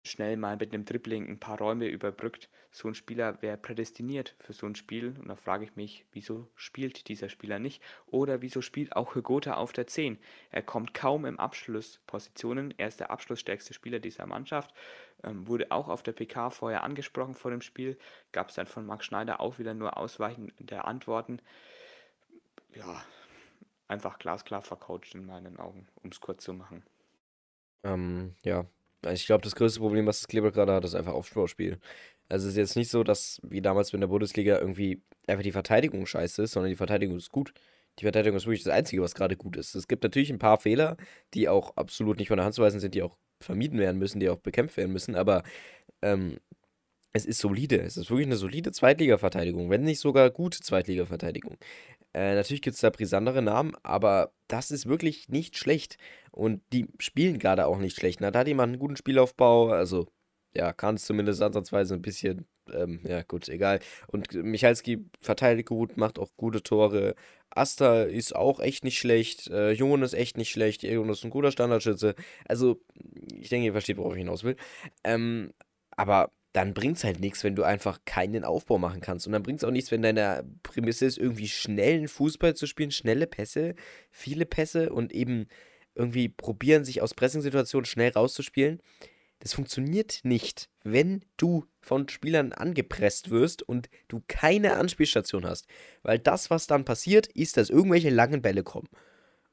[0.04, 2.50] schnell mal mit einem Dribbling ein paar Räume überbrückt.
[2.72, 5.16] So ein Spieler wäre prädestiniert für so ein Spiel.
[5.20, 7.82] Und da frage ich mich, wieso spielt dieser Spieler nicht?
[8.08, 10.20] Oder wieso spielt auch Hygota auf der 10?
[10.52, 12.74] Er kommt kaum im Abschlusspositionen.
[12.78, 14.74] Er ist der abschlussstärkste Spieler dieser Mannschaft.
[15.24, 17.98] Ähm, wurde auch auf der PK vorher angesprochen vor dem Spiel.
[18.34, 21.40] Gab es dann von Max Schneider auch wieder nur ausweichende Antworten.
[22.76, 23.04] Ja,
[23.88, 26.84] einfach glasklar vercoacht in meinen Augen, um es kurz zu machen.
[27.84, 28.66] Ähm, ja,
[29.12, 31.80] ich glaube, das größte Problem, was das Kleber gerade hat, ist einfach Aufbauspiel.
[32.30, 35.52] Also es ist jetzt nicht so, dass wie damals in der Bundesliga irgendwie einfach die
[35.52, 37.54] Verteidigung scheiße ist, sondern die Verteidigung ist gut.
[38.00, 39.76] Die Verteidigung ist wirklich das Einzige, was gerade gut ist.
[39.76, 40.98] Es gibt natürlich ein paar Fehler,
[41.34, 44.20] die auch absolut nicht von der Hand zu weisen sind, die auch vermieden werden müssen,
[44.20, 45.44] die auch bekämpft werden müssen, aber
[46.02, 46.38] ähm,
[47.14, 47.80] es ist solide.
[47.80, 51.58] Es ist wirklich eine solide Zweitliga-Verteidigung, wenn nicht sogar gute Zweitliga-Verteidigung.
[52.14, 55.98] Äh, natürlich gibt es da brisantere Namen, aber das ist wirklich nicht schlecht.
[56.32, 58.20] Und die spielen gerade auch nicht schlecht.
[58.20, 60.08] Na, da hat jemand einen guten Spielaufbau, also
[60.56, 63.80] ja, kann es zumindest ansatzweise ein bisschen, ähm, ja gut, egal.
[64.08, 67.16] Und Michalski verteidigt gut, macht auch gute Tore.
[67.50, 69.50] Asta ist auch echt nicht schlecht.
[69.50, 70.84] Äh, Jon ist echt nicht schlecht.
[70.84, 72.16] Jon ist ein guter Standardschütze.
[72.46, 72.82] Also,
[73.32, 74.56] ich denke, ihr versteht, worauf ich hinaus will.
[75.04, 75.54] Ähm,
[75.92, 79.26] aber dann bringt es halt nichts, wenn du einfach keinen Aufbau machen kannst.
[79.26, 82.92] Und dann bringt es auch nichts, wenn deine Prämisse ist, irgendwie schnellen Fußball zu spielen,
[82.92, 83.76] schnelle Pässe,
[84.12, 85.48] viele Pässe und eben
[85.96, 88.82] irgendwie probieren, sich aus Pressingsituationen schnell rauszuspielen.
[89.40, 95.68] Das funktioniert nicht, wenn du von Spielern angepresst wirst und du keine Anspielstation hast.
[96.04, 98.88] Weil das, was dann passiert, ist, dass irgendwelche langen Bälle kommen.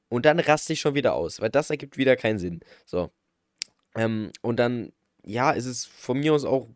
[0.08, 2.60] Und dann raste ich schon wieder aus, weil das ergibt wieder keinen Sinn.
[2.84, 3.10] So.
[3.96, 4.92] Ähm, und dann,
[5.24, 6.68] ja, ist es von mir aus auch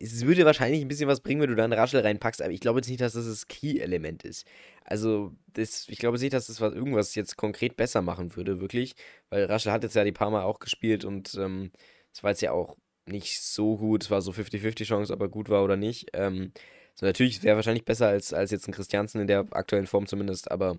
[0.00, 2.60] es würde wahrscheinlich ein bisschen was bringen, wenn du da einen Raschel reinpackst, aber ich
[2.60, 4.46] glaube jetzt nicht, dass das das Key-Element ist.
[4.84, 8.94] Also, das, ich glaube nicht, dass das was, irgendwas jetzt konkret besser machen würde, wirklich.
[9.28, 11.70] Weil Raschel hat jetzt ja die paar Mal auch gespielt und ähm,
[12.12, 14.04] es ähm, war jetzt ja auch nicht so gut.
[14.04, 16.08] Es war so 50-50 Chance, ob er gut war oder nicht.
[16.14, 16.52] Ähm,
[16.94, 20.50] so, natürlich wäre wahrscheinlich besser als, als jetzt ein Christiansen in der aktuellen Form zumindest,
[20.50, 20.78] aber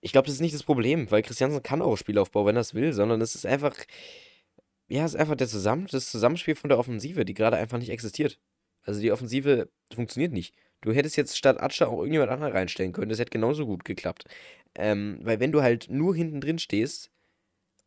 [0.00, 2.74] ich glaube, das ist nicht das Problem, weil Christiansen kann auch Spielaufbau, wenn er es
[2.74, 3.74] will, sondern es ist einfach
[4.88, 7.90] ja, es ist einfach der Zusammen das Zusammenspiel von der Offensive, die gerade einfach nicht
[7.90, 8.38] existiert.
[8.82, 10.54] Also die Offensive funktioniert nicht.
[10.80, 13.08] Du hättest jetzt statt Atscher auch irgendjemand anderen reinstellen können.
[13.08, 14.24] Das hätte genauso gut geklappt.
[14.76, 17.10] Ähm, weil wenn du halt nur hinten drin stehst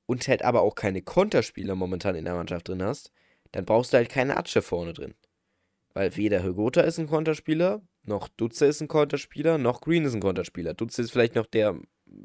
[0.06, 3.12] und halt aber auch keine Konterspieler momentan in der Mannschaft drin hast,
[3.52, 5.16] dann brauchst du halt keine Atsche vorne drin.
[5.94, 10.22] Weil weder Hygota ist ein Konterspieler, noch Dutze ist ein Konterspieler, noch Green ist ein
[10.22, 10.74] Konterspieler.
[10.74, 11.80] Dutze ist vielleicht noch der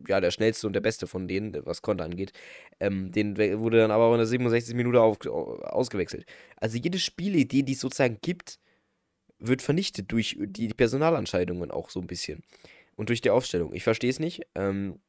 [0.09, 2.33] ja, der schnellste und der beste von denen, was Konter angeht.
[2.81, 4.75] Ähm, den wurde dann aber in der 67.
[4.75, 6.27] Minute auf, ausgewechselt.
[6.57, 8.59] Also jede Spielidee, die es sozusagen gibt,
[9.39, 12.43] wird vernichtet durch die Personalentscheidungen auch so ein bisschen.
[12.97, 13.75] Und durch die Aufstellung.
[13.75, 14.43] Ich verstehe es nicht.
[14.55, 15.01] Ähm,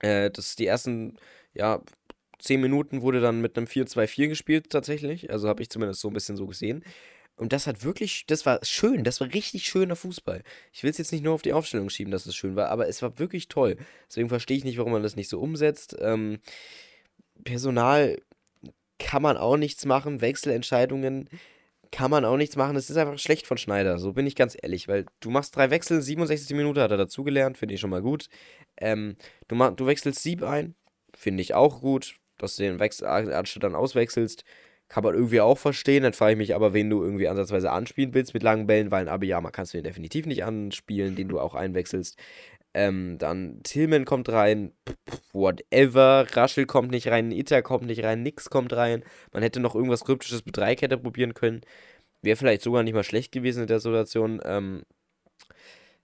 [0.00, 1.16] äh, das die ersten,
[1.52, 1.82] ja,
[2.38, 5.30] 10 Minuten wurde dann mit einem 4-2-4 gespielt tatsächlich.
[5.30, 6.82] Also habe ich zumindest so ein bisschen so gesehen.
[7.40, 10.42] Und das hat wirklich, das war schön, das war richtig schöner Fußball.
[10.74, 12.86] Ich will es jetzt nicht nur auf die Aufstellung schieben, dass es schön war, aber
[12.86, 13.78] es war wirklich toll.
[14.06, 15.96] Deswegen verstehe ich nicht, warum man das nicht so umsetzt.
[16.00, 16.40] Ähm,
[17.42, 18.20] Personal
[18.98, 21.30] kann man auch nichts machen, Wechselentscheidungen
[21.90, 22.76] kann man auch nichts machen.
[22.76, 25.70] Es ist einfach schlecht von Schneider, so bin ich ganz ehrlich, weil du machst drei
[25.70, 28.28] Wechsel, 67 Minuten hat er dazugelernt, finde ich schon mal gut.
[28.76, 29.16] Ähm,
[29.48, 30.74] du, du wechselst Sieb ein,
[31.16, 33.06] finde ich auch gut, dass du den Wechsel,
[33.60, 34.44] dann auswechselst
[34.90, 36.02] kann man irgendwie auch verstehen.
[36.02, 39.02] Dann frage ich mich aber, wen du irgendwie ansatzweise anspielen willst mit langen Bällen, weil
[39.02, 42.18] ein Abiyama kannst du den definitiv nicht anspielen, den du auch einwechselst.
[42.74, 44.72] Ähm, dann Tillman kommt rein,
[45.32, 46.26] whatever.
[46.32, 49.04] Raschel kommt nicht rein, Ita kommt nicht rein, nix kommt rein.
[49.32, 51.60] Man hätte noch irgendwas Kryptisches mit Dreikette probieren können.
[52.22, 54.40] Wäre vielleicht sogar nicht mal schlecht gewesen in der Situation.
[54.44, 54.82] Ähm,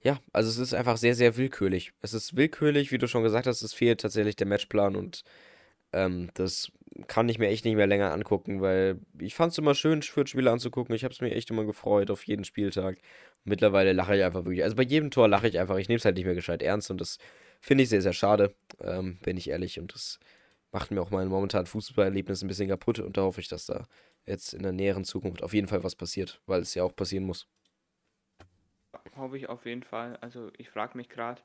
[0.00, 1.92] ja, also es ist einfach sehr, sehr willkürlich.
[2.02, 5.24] Es ist willkürlich, wie du schon gesagt hast, es fehlt tatsächlich der Matchplan und
[5.92, 6.72] ähm, das
[7.08, 10.50] kann ich mir echt nicht mehr länger angucken, weil ich fand es immer schön, Spiele
[10.50, 10.94] anzugucken.
[10.94, 12.98] Ich habe es mir echt immer gefreut auf jeden Spieltag.
[13.44, 14.64] Mittlerweile lache ich einfach wirklich.
[14.64, 15.76] Also bei jedem Tor lache ich einfach.
[15.76, 17.18] Ich nehme es halt nicht mehr gescheit ernst und das
[17.60, 19.78] finde ich sehr, sehr schade, ähm, bin ich ehrlich.
[19.78, 20.18] Und das
[20.72, 23.86] macht mir auch mein momentanes Fußballerlebnis ein bisschen kaputt und da hoffe ich, dass da
[24.26, 27.24] jetzt in der näheren Zukunft auf jeden Fall was passiert, weil es ja auch passieren
[27.24, 27.48] muss.
[29.16, 30.16] Hoffe ich auf jeden Fall.
[30.16, 31.40] Also ich frage mich gerade,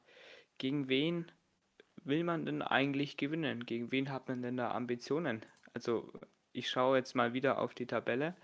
[0.58, 1.32] gegen wen
[2.04, 3.66] will man denn eigentlich gewinnen?
[3.66, 5.42] Gegen wen hat man denn da Ambitionen?
[5.74, 6.12] Also
[6.52, 8.36] ich schaue jetzt mal wieder auf die Tabelle.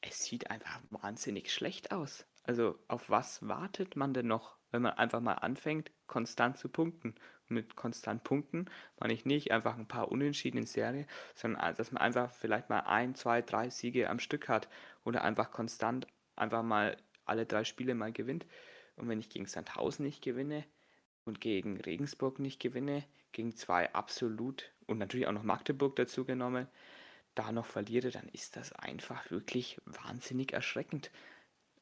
[0.00, 2.26] Es sieht einfach wahnsinnig schlecht aus.
[2.42, 7.14] Also auf was wartet man denn noch, wenn man einfach mal anfängt, konstant zu punkten?
[7.48, 12.02] Mit konstant punkten meine ich nicht einfach ein paar Unentschieden in Serie, sondern dass man
[12.02, 14.68] einfach vielleicht mal ein, zwei, drei Siege am Stück hat
[15.04, 18.46] oder einfach konstant einfach mal alle drei Spiele mal gewinnt.
[18.96, 20.64] Und wenn ich gegen Sandhausen nicht gewinne,
[21.24, 26.68] und gegen Regensburg nicht gewinne, gegen zwei absolut und natürlich auch noch Magdeburg dazu genommen,
[27.34, 31.10] da noch verliere, dann ist das einfach wirklich wahnsinnig erschreckend.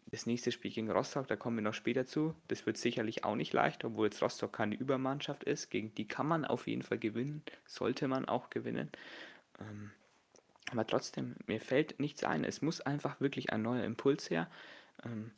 [0.06, 2.34] Das nächste Spiel gegen Rostock, da kommen wir noch später zu.
[2.48, 5.70] Das wird sicherlich auch nicht leicht, obwohl jetzt Rostock keine Übermannschaft ist.
[5.70, 8.90] Gegen die kann man auf jeden Fall gewinnen, sollte man auch gewinnen.
[9.60, 9.90] Ähm,
[10.70, 12.44] aber trotzdem, mir fällt nichts ein.
[12.44, 14.50] Es muss einfach wirklich ein neuer Impuls her.
[15.04, 15.32] Ähm,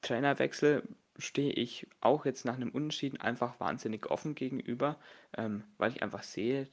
[0.00, 0.82] Trainerwechsel
[1.18, 4.98] stehe ich auch jetzt nach einem Unentschieden einfach wahnsinnig offen gegenüber,
[5.36, 6.68] ähm, weil ich einfach sehe,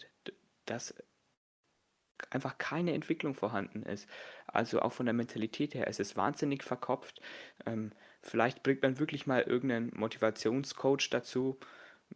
[0.65, 0.95] dass
[2.29, 4.07] einfach keine Entwicklung vorhanden ist.
[4.47, 7.21] Also auch von der Mentalität her, es ist wahnsinnig verkopft.
[7.65, 11.59] Ähm, vielleicht bringt man wirklich mal irgendeinen Motivationscoach dazu,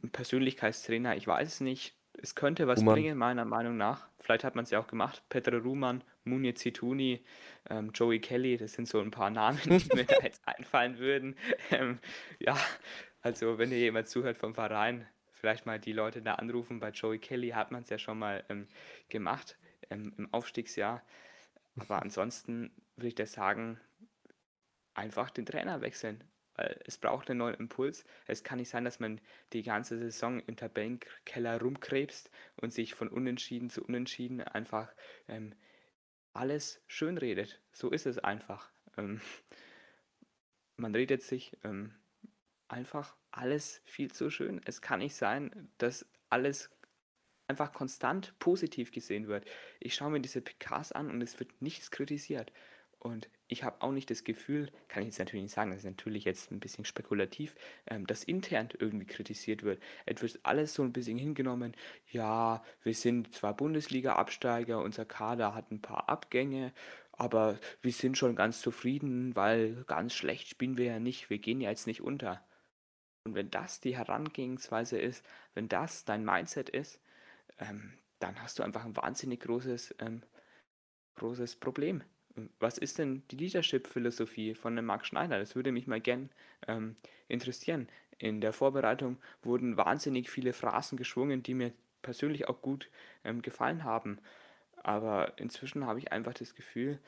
[0.01, 1.95] einen Persönlichkeitstrainer, ich weiß es nicht.
[2.21, 2.93] Es könnte was Ruman.
[2.93, 4.07] bringen, meiner Meinung nach.
[4.19, 5.23] Vielleicht hat man es ja auch gemacht.
[5.29, 7.23] Petra Ruhmann, Munir Zituni,
[7.69, 11.35] ähm, Joey Kelly, das sind so ein paar Namen, die mir da jetzt einfallen würden.
[11.71, 11.99] Ähm,
[12.39, 12.57] ja,
[13.21, 15.07] also wenn ihr jemand zuhört vom Verein,
[15.45, 16.79] vielleicht mal die Leute da anrufen.
[16.79, 18.67] Bei Joey Kelly hat man es ja schon mal ähm,
[19.09, 19.57] gemacht
[19.89, 21.03] ähm, im Aufstiegsjahr.
[21.75, 23.79] Aber ansonsten würde ich das sagen,
[24.95, 26.23] einfach den Trainer wechseln.
[26.55, 28.05] Weil es braucht einen neuen Impuls.
[28.25, 29.19] Es kann nicht sein, dass man
[29.53, 34.93] die ganze Saison im Tabellenkeller rumkrebst und sich von Unentschieden zu Unentschieden einfach
[35.27, 35.53] ähm,
[36.35, 37.61] alles schön redet.
[37.71, 38.71] So ist es einfach.
[38.97, 39.21] Ähm,
[40.77, 41.93] man redet sich ähm,
[42.67, 44.61] einfach alles viel zu schön.
[44.65, 46.69] Es kann nicht sein, dass alles
[47.47, 49.45] einfach konstant positiv gesehen wird.
[49.79, 52.51] Ich schaue mir diese PKs an und es wird nichts kritisiert.
[53.05, 55.85] Und ich habe auch nicht das Gefühl, kann ich jetzt natürlich nicht sagen, das ist
[55.85, 57.53] natürlich jetzt ein bisschen spekulativ,
[57.85, 59.79] ähm, dass intern irgendwie kritisiert wird.
[60.07, 61.75] Es wird alles so ein bisschen hingenommen,
[62.11, 66.73] ja, wir sind zwar Bundesliga-Absteiger, unser Kader hat ein paar Abgänge,
[67.11, 71.61] aber wir sind schon ganz zufrieden, weil ganz schlecht spielen wir ja nicht, wir gehen
[71.61, 72.43] ja jetzt nicht unter.
[73.23, 76.99] Und wenn das die Herangehensweise ist, wenn das dein Mindset ist,
[77.59, 80.23] ähm, dann hast du einfach ein wahnsinnig großes, ähm,
[81.17, 82.01] großes Problem
[82.59, 85.39] was ist denn die Leadership-Philosophie von dem Marc Schneider?
[85.39, 86.29] Das würde mich mal gern
[86.67, 86.95] ähm,
[87.27, 87.87] interessieren.
[88.17, 91.71] In der Vorbereitung wurden wahnsinnig viele Phrasen geschwungen, die mir
[92.01, 92.89] persönlich auch gut
[93.23, 94.19] ähm, gefallen haben.
[94.83, 96.99] Aber inzwischen habe ich einfach das Gefühl,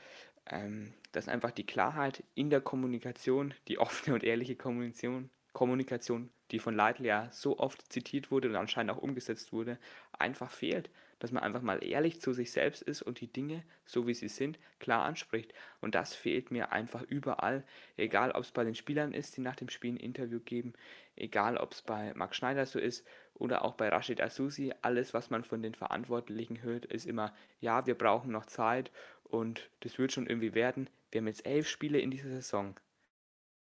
[0.50, 6.60] ähm, dass einfach die Klarheit in der Kommunikation, die offene und ehrliche Kommunikation, Kommunikation, die
[6.60, 9.78] von Leitl ja so oft zitiert wurde und anscheinend auch umgesetzt wurde,
[10.18, 14.08] einfach fehlt dass man einfach mal ehrlich zu sich selbst ist und die Dinge, so
[14.08, 15.54] wie sie sind, klar anspricht.
[15.82, 17.64] Und das fehlt mir einfach überall,
[17.96, 20.74] egal ob es bei den Spielern ist, die nach dem Spiel ein Interview geben,
[21.16, 25.30] egal ob es bei Max Schneider so ist oder auch bei Rashid Asusi, alles, was
[25.30, 28.92] man von den Verantwortlichen hört, ist immer, ja, wir brauchen noch Zeit
[29.24, 30.90] und das wird schon irgendwie werden.
[31.12, 32.76] Wir haben jetzt elf Spiele in dieser Saison.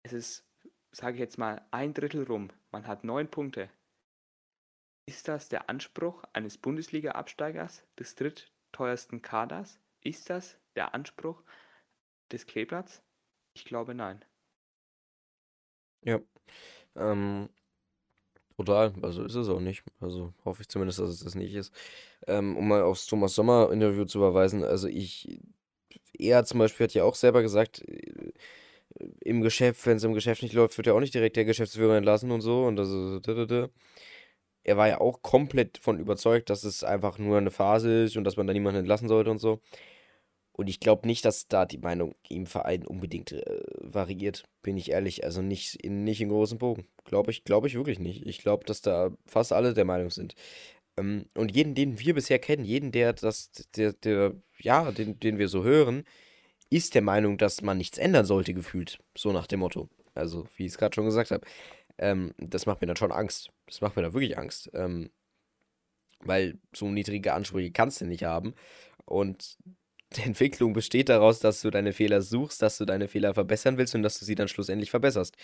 [0.02, 0.46] Es ist,
[0.92, 2.50] sage ich jetzt mal, ein Drittel rum.
[2.70, 3.70] Man hat neun Punkte.
[5.10, 9.80] Ist das der Anspruch eines Bundesliga-Absteigers, des drittteuersten Kaders?
[10.04, 11.42] Ist das der Anspruch
[12.30, 13.02] des Kleeblatts?
[13.52, 14.24] Ich glaube nein.
[16.04, 16.20] Ja.
[16.94, 17.48] Ähm,
[18.56, 18.94] total.
[19.02, 19.82] Also ist es auch nicht.
[19.98, 21.74] Also hoffe ich zumindest, dass es das nicht ist.
[22.28, 24.62] Ähm, um mal aufs Thomas Sommer-Interview zu überweisen.
[24.62, 25.40] Also ich,
[26.16, 28.32] er zum Beispiel hat ja auch selber gesagt, äh,
[29.22, 31.96] im Geschäft, wenn es im Geschäft nicht läuft, wird ja auch nicht direkt der Geschäftsführer
[31.96, 32.64] entlassen und so.
[32.64, 33.26] Und das ist
[34.64, 38.24] er war ja auch komplett von überzeugt, dass es einfach nur eine Phase ist und
[38.24, 39.60] dass man da niemanden entlassen sollte und so.
[40.52, 44.90] Und ich glaube nicht, dass da die Meinung im Verein unbedingt äh, variiert, bin ich
[44.90, 45.24] ehrlich.
[45.24, 46.86] Also nicht in, nicht in großen Bogen.
[47.04, 48.26] Glaube ich, glaube ich wirklich nicht.
[48.26, 50.34] Ich glaube, dass da fast alle der Meinung sind.
[50.98, 55.38] Ähm, und jeden, den wir bisher kennen, jeden, der das, der, der, ja, den, den
[55.38, 56.04] wir so hören,
[56.68, 58.98] ist der Meinung, dass man nichts ändern sollte, gefühlt.
[59.16, 59.88] So nach dem Motto.
[60.14, 61.46] Also, wie ich es gerade schon gesagt habe.
[62.00, 63.50] Ähm, das macht mir dann schon Angst.
[63.66, 64.70] Das macht mir dann wirklich Angst.
[64.72, 65.10] Ähm,
[66.22, 68.54] weil so niedrige Ansprüche kannst du nicht haben.
[69.04, 69.58] Und
[70.16, 73.94] die Entwicklung besteht daraus, dass du deine Fehler suchst, dass du deine Fehler verbessern willst
[73.94, 75.36] und dass du sie dann schlussendlich verbesserst.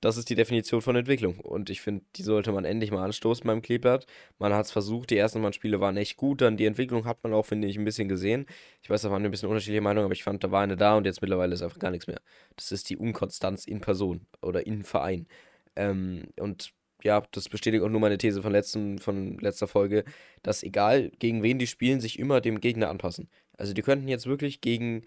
[0.00, 1.40] Das ist die Definition von Entwicklung.
[1.40, 4.06] Und ich finde, die sollte man endlich mal anstoßen beim Kleeblatt.
[4.38, 7.34] Man hat es versucht, die ersten Spiele waren echt gut, dann die Entwicklung hat man
[7.34, 8.46] auch, finde ich, ein bisschen gesehen.
[8.82, 10.96] Ich weiß, da waren ein bisschen unterschiedliche Meinungen, aber ich fand, da war eine da
[10.96, 12.20] und jetzt mittlerweile ist einfach gar nichts mehr.
[12.56, 15.26] Das ist die Unkonstanz in Person oder in Verein.
[15.76, 20.04] Ähm, und ja, das bestätigt auch nur meine These von, letzten, von letzter Folge,
[20.42, 23.28] dass egal gegen wen die spielen, sich immer dem Gegner anpassen.
[23.58, 25.04] Also die könnten jetzt wirklich gegen,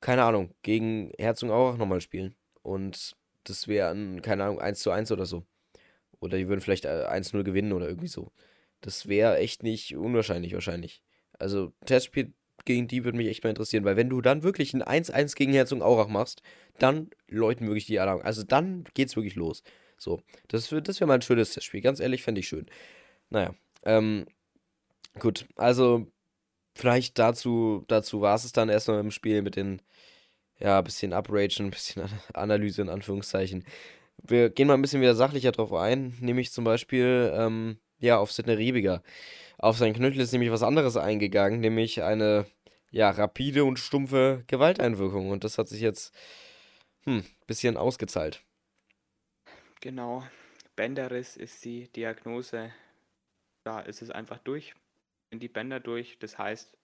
[0.00, 2.34] keine Ahnung, gegen Herzogenaurach nochmal spielen.
[2.62, 5.44] Und das wäre, keine Ahnung, 1 zu 1 oder so.
[6.20, 8.30] Oder die würden vielleicht 1-0 äh, gewinnen oder irgendwie so.
[8.80, 11.02] Das wäre echt nicht unwahrscheinlich wahrscheinlich.
[11.38, 12.32] Also Testspiel
[12.64, 15.52] gegen die würde mich echt mal interessieren, weil wenn du dann wirklich ein 1-1 gegen
[15.52, 16.42] Herzogenaurach machst,
[16.78, 18.20] dann läuten wirklich die Alarm.
[18.22, 19.62] Also dann geht's wirklich los.
[19.98, 21.80] So, das, das wäre mal ein schönes Testspiel.
[21.80, 22.66] Ganz ehrlich, fände ich schön.
[23.30, 23.54] Naja,
[23.84, 24.26] ähm,
[25.18, 26.06] gut, also
[26.74, 29.80] vielleicht dazu, dazu war es dann erstmal im Spiel mit den,
[30.58, 33.64] ja, bisschen Upragen, ein bisschen Analyse in Anführungszeichen.
[34.22, 38.32] Wir gehen mal ein bisschen wieder sachlicher drauf ein, nämlich zum Beispiel, ähm, ja, auf
[38.32, 39.02] Sidney Riebiger.
[39.58, 42.46] Auf seinen Knöchel ist nämlich was anderes eingegangen, nämlich eine,
[42.90, 45.30] ja, rapide und stumpfe Gewalteinwirkung.
[45.30, 46.12] Und das hat sich jetzt,
[47.04, 48.42] hm, bisschen ausgezahlt.
[49.84, 50.26] Genau,
[50.76, 52.72] Bänderriss ist die Diagnose.
[53.64, 54.74] Da ist es einfach durch,
[55.28, 56.18] in die Bänder durch.
[56.20, 56.74] Das heißt,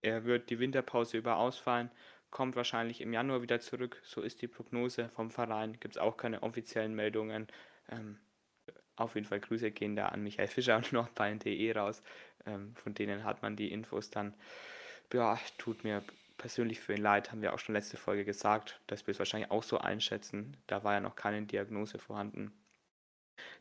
[0.00, 1.90] er wird die Winterpause über ausfallen,
[2.30, 4.00] kommt wahrscheinlich im Januar wieder zurück.
[4.04, 5.78] So ist die Prognose vom Verein.
[5.80, 7.46] Gibt es auch keine offiziellen Meldungen.
[7.90, 8.18] Ähm,
[8.96, 10.90] auf jeden Fall Grüße gehen da an Michael Fischer und
[11.20, 12.02] NTE raus.
[12.46, 14.32] Ähm, von denen hat man die Infos dann.
[15.12, 16.02] Ja, tut mir
[16.38, 19.50] persönlich für ihn leid, haben wir auch schon letzte Folge gesagt, dass wir es wahrscheinlich
[19.50, 20.56] auch so einschätzen.
[20.66, 22.52] Da war ja noch keine Diagnose vorhanden.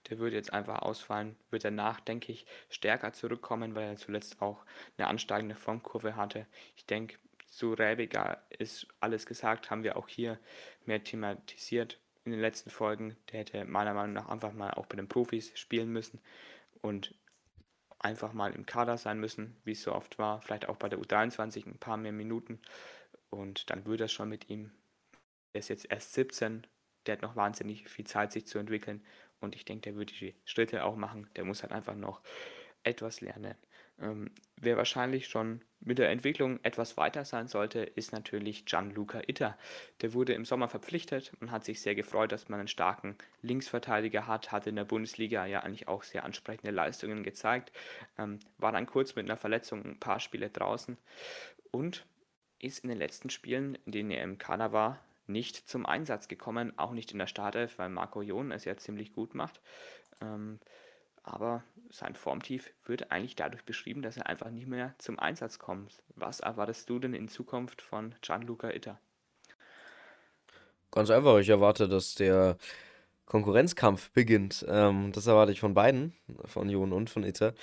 [0.09, 4.65] Der würde jetzt einfach ausfallen, wird danach, denke ich, stärker zurückkommen, weil er zuletzt auch
[4.97, 6.47] eine ansteigende Formkurve hatte.
[6.75, 10.39] Ich denke, zu Räbiger ist alles gesagt, haben wir auch hier
[10.85, 13.17] mehr thematisiert in den letzten Folgen.
[13.31, 16.19] Der hätte meiner Meinung nach einfach mal auch bei den Profis spielen müssen
[16.81, 17.13] und
[17.99, 20.41] einfach mal im Kader sein müssen, wie es so oft war.
[20.41, 22.59] Vielleicht auch bei der U23 ein paar mehr Minuten.
[23.29, 24.71] Und dann würde das schon mit ihm.
[25.53, 26.67] Er ist jetzt erst 17,
[27.05, 29.03] der hat noch wahnsinnig viel Zeit, sich zu entwickeln.
[29.39, 31.29] Und ich denke, der würde die Schritte auch machen.
[31.35, 32.21] Der muss halt einfach noch
[32.83, 33.55] etwas lernen.
[33.99, 39.57] Ähm, wer wahrscheinlich schon mit der Entwicklung etwas weiter sein sollte, ist natürlich Gianluca Itter.
[40.01, 44.27] Der wurde im Sommer verpflichtet und hat sich sehr gefreut, dass man einen starken Linksverteidiger
[44.27, 47.71] hat, hat in der Bundesliga ja eigentlich auch sehr ansprechende Leistungen gezeigt,
[48.17, 50.97] ähm, war dann kurz mit einer Verletzung ein paar Spiele draußen
[51.71, 52.05] und
[52.59, 56.73] ist in den letzten Spielen, in denen er im Kader war, nicht zum Einsatz gekommen,
[56.77, 59.61] auch nicht in der Startelf, weil Marco Jon es ja ziemlich gut macht.
[60.21, 60.59] Ähm,
[61.27, 66.03] aber sein Formtief wird eigentlich dadurch beschrieben, dass er einfach nicht mehr zum Einsatz kommt.
[66.15, 68.99] Was erwartest du denn in Zukunft von Gianluca Itter?
[70.91, 72.57] Ganz einfach, ich erwarte, dass der
[73.25, 74.65] Konkurrenzkampf beginnt.
[74.67, 76.13] Ähm, das erwarte ich von beiden,
[76.45, 77.53] von Jon und von Itter.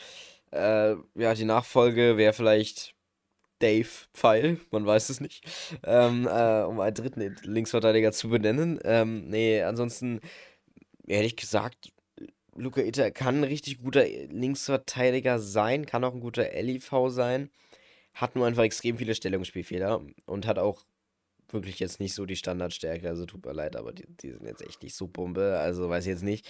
[0.53, 2.95] Äh, ja, die Nachfolge wäre vielleicht
[3.61, 5.45] Dave Pfeil, man weiß es nicht,
[5.85, 8.79] ähm, äh, um einen dritten Linksverteidiger zu benennen.
[8.85, 10.21] Ähm, nee, ansonsten,
[11.07, 11.93] ehrlich gesagt,
[12.57, 17.51] Luca Itter kann ein richtig guter Linksverteidiger sein, kann auch ein guter LIV sein,
[18.15, 20.85] hat nur einfach extrem viele Stellungsspielfehler und hat auch
[21.55, 24.67] wirklich jetzt nicht so die Standardstärke, also tut mir leid, aber die, die sind jetzt
[24.67, 26.47] echt nicht so Bombe, also weiß ich jetzt nicht.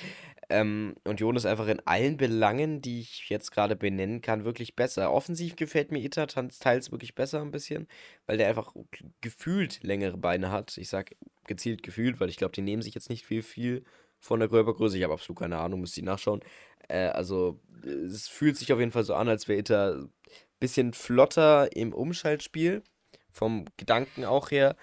[0.49, 4.75] Ähm, und Jon ist einfach in allen Belangen, die ich jetzt gerade benennen kann, wirklich
[4.77, 5.13] besser.
[5.13, 7.87] Offensiv gefällt mir Itter teils wirklich besser ein bisschen,
[8.27, 8.75] weil der einfach
[9.21, 10.77] gefühlt längere Beine hat.
[10.79, 11.15] Ich sag
[11.47, 13.85] gezielt gefühlt, weil ich glaube, die nehmen sich jetzt nicht viel, viel
[14.25, 14.97] von der Körpergröße.
[14.97, 16.41] Ich habe absolut keine Ahnung, müsste ich nachschauen.
[16.89, 20.13] Äh, also, es fühlt sich auf jeden Fall so an, als wäre Itter ein
[20.61, 22.83] bisschen flotter im Umschaltspiel.
[23.31, 24.77] Vom Gedanken auch her.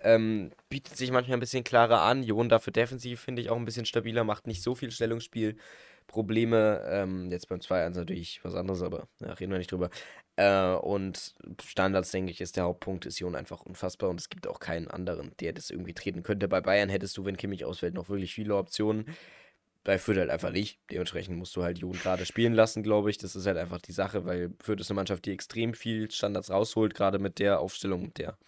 [0.00, 2.22] Ähm, bietet sich manchmal ein bisschen klarer an.
[2.22, 5.56] Jon dafür defensiv finde ich auch ein bisschen stabiler, macht nicht so viel Stellungsspiel.
[6.06, 6.82] Probleme.
[6.86, 9.90] Ähm, jetzt beim 2-1 natürlich was anderes, aber ja, reden wir nicht drüber.
[10.36, 14.46] Äh, und Standards, denke ich, ist der Hauptpunkt, ist Jon einfach unfassbar und es gibt
[14.46, 16.48] auch keinen anderen, der das irgendwie treten könnte.
[16.48, 19.06] Bei Bayern hättest du, wenn Kimmich ausfällt, noch wirklich viele Optionen.
[19.84, 20.78] Bei Fürth halt einfach nicht.
[20.90, 23.18] Dementsprechend musst du halt Jon gerade spielen lassen, glaube ich.
[23.18, 26.50] Das ist halt einfach die Sache, weil Fürth ist eine Mannschaft, die extrem viel Standards
[26.50, 28.38] rausholt, gerade mit der Aufstellung, der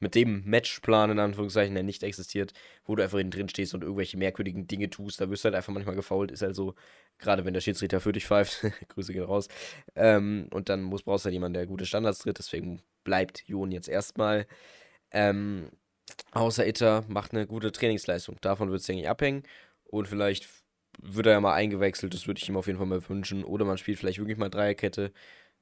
[0.00, 2.52] mit dem Matchplan in Anführungszeichen, der nicht existiert,
[2.84, 5.20] wo du einfach innen drin stehst und irgendwelche merkwürdigen Dinge tust.
[5.20, 6.74] Da wirst du halt einfach manchmal gefault, ist halt so,
[7.18, 9.48] gerade wenn der Schiedsrichter für dich pfeift, Grüße gehen raus.
[9.94, 13.70] Ähm, und dann muss, brauchst du halt jemanden, der gute Standards tritt, deswegen bleibt Jon
[13.72, 14.46] jetzt erstmal.
[15.12, 15.70] Ähm,
[16.32, 18.36] außer Itter macht eine gute Trainingsleistung.
[18.40, 19.42] Davon wird es, denke ich, abhängen.
[19.84, 20.48] Und vielleicht
[20.98, 23.44] wird er ja mal eingewechselt, das würde ich ihm auf jeden Fall mal wünschen.
[23.44, 25.12] Oder man spielt vielleicht wirklich mal Dreierkette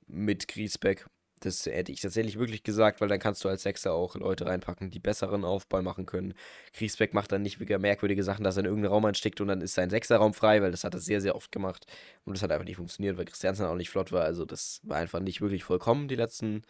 [0.07, 1.07] mit Griesbeck.
[1.41, 4.91] Das hätte ich tatsächlich wirklich gesagt, weil dann kannst du als Sechser auch Leute reinpacken,
[4.91, 6.35] die besseren Aufball machen können.
[6.75, 9.61] Griesbeck macht dann nicht wieder merkwürdige Sachen, dass er in irgendeinen Raum einsteckt und dann
[9.61, 11.87] ist sein Sechserraum frei, weil das hat er sehr, sehr oft gemacht.
[12.25, 14.25] Und das hat einfach nicht funktioniert, weil Christiansen auch nicht flott war.
[14.25, 16.63] Also das war einfach nicht wirklich vollkommen, die letzten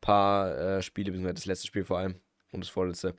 [0.00, 2.16] paar äh, Spiele, beziehungsweise das letzte Spiel vor allem
[2.52, 3.14] und das vorletzte.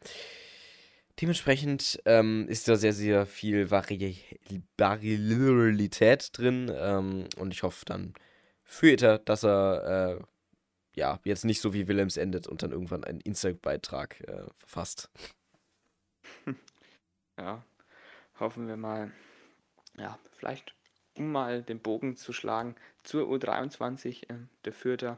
[1.19, 4.17] Dementsprechend ähm, ist da sehr, sehr viel Vari
[4.77, 8.13] Variabilität drin ähm, und ich hoffe dann
[8.63, 10.23] für Ether, dass er äh,
[10.95, 15.09] ja jetzt nicht so wie Willems endet und dann irgendwann einen Insta-Beitrag äh, verfasst.
[17.39, 17.63] Ja,
[18.39, 19.11] hoffen wir mal.
[19.97, 20.75] Ja, vielleicht
[21.17, 24.35] um mal den Bogen zu schlagen zur U23 äh,
[24.65, 25.17] der Fürther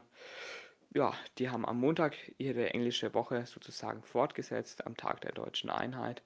[0.94, 6.22] ja, die haben am Montag ihre englische Woche sozusagen fortgesetzt, am Tag der deutschen Einheit.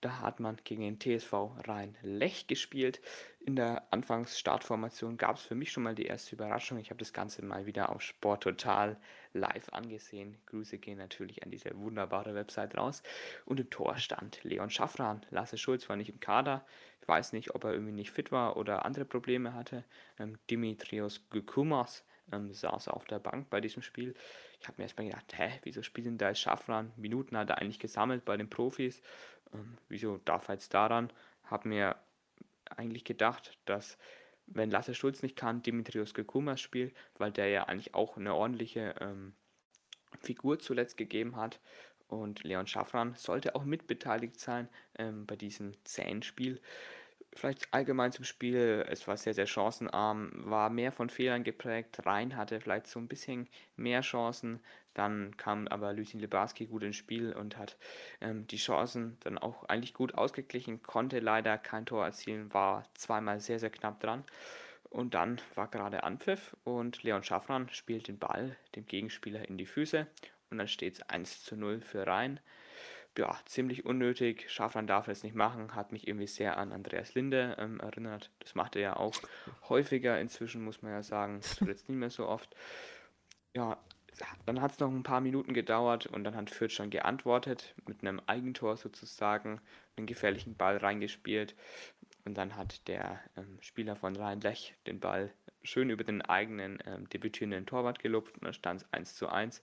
[0.00, 1.32] Da hat man gegen den TSV
[1.66, 3.02] Rhein-Lech gespielt.
[3.40, 6.78] In der Anfangsstartformation gab es für mich schon mal die erste Überraschung.
[6.78, 8.96] Ich habe das Ganze mal wieder auf Sport Total
[9.34, 10.38] live angesehen.
[10.46, 13.02] Grüße gehen natürlich an diese wunderbare Website raus.
[13.44, 15.20] Und im Tor stand Leon Schaffran.
[15.30, 16.64] Lasse Schulz war nicht im Kader.
[17.02, 19.84] Ich weiß nicht, ob er irgendwie nicht fit war oder andere Probleme hatte.
[20.18, 24.14] Ähm, Dimitrios Gukumas ähm, saß auf der Bank bei diesem Spiel.
[24.60, 26.92] Ich habe mir erstmal gedacht, hä, wieso spielen da jetzt Schaffran?
[26.96, 29.02] Minuten hat er eigentlich gesammelt bei den Profis.
[29.54, 31.12] Ähm, wieso darf er jetzt daran?
[31.44, 31.96] Habe mir
[32.76, 33.98] eigentlich gedacht, dass
[34.46, 38.94] wenn Lasse Schulz nicht kann, Dimitrios Gekumas spielt, weil der ja eigentlich auch eine ordentliche
[39.00, 39.32] ähm,
[40.20, 41.60] Figur zuletzt gegeben hat.
[42.08, 46.60] Und Leon Schaffran sollte auch mitbeteiligt sein ähm, bei diesem zähen Spiel
[47.34, 52.04] vielleicht allgemein zum Spiel, es war sehr, sehr chancenarm, war mehr von Fehlern geprägt.
[52.04, 54.60] Rhein hatte vielleicht so ein bisschen mehr Chancen.
[54.94, 57.76] Dann kam aber Lucien Lebarski gut ins Spiel und hat
[58.20, 63.38] ähm, die Chancen dann auch eigentlich gut ausgeglichen, konnte leider kein Tor erzielen, war zweimal
[63.38, 64.24] sehr, sehr knapp dran.
[64.90, 69.66] Und dann war gerade Anpfiff und Leon Schaffran spielt den Ball dem Gegenspieler in die
[69.66, 70.08] Füße
[70.50, 72.40] und dann steht es 1 zu 0 für Rhein
[73.18, 74.50] ja, ziemlich unnötig.
[74.50, 78.30] Schafran darf es nicht machen, hat mich irgendwie sehr an Andreas Linde ähm, erinnert.
[78.38, 79.14] Das macht er ja auch
[79.68, 81.40] häufiger inzwischen, muss man ja sagen.
[81.40, 82.54] Das wird jetzt nicht mehr so oft.
[83.54, 83.78] Ja,
[84.46, 88.02] dann hat es noch ein paar Minuten gedauert und dann hat Fürth schon geantwortet, mit
[88.02, 89.60] einem Eigentor sozusagen,
[89.96, 91.54] einen gefährlichen Ball reingespielt.
[92.24, 95.32] Und dann hat der ähm, Spieler von Rhein-Lech den Ball
[95.62, 99.62] schön über den eigenen ähm, debütierenden Torwart gelupft und dann stand es 1 zu 1.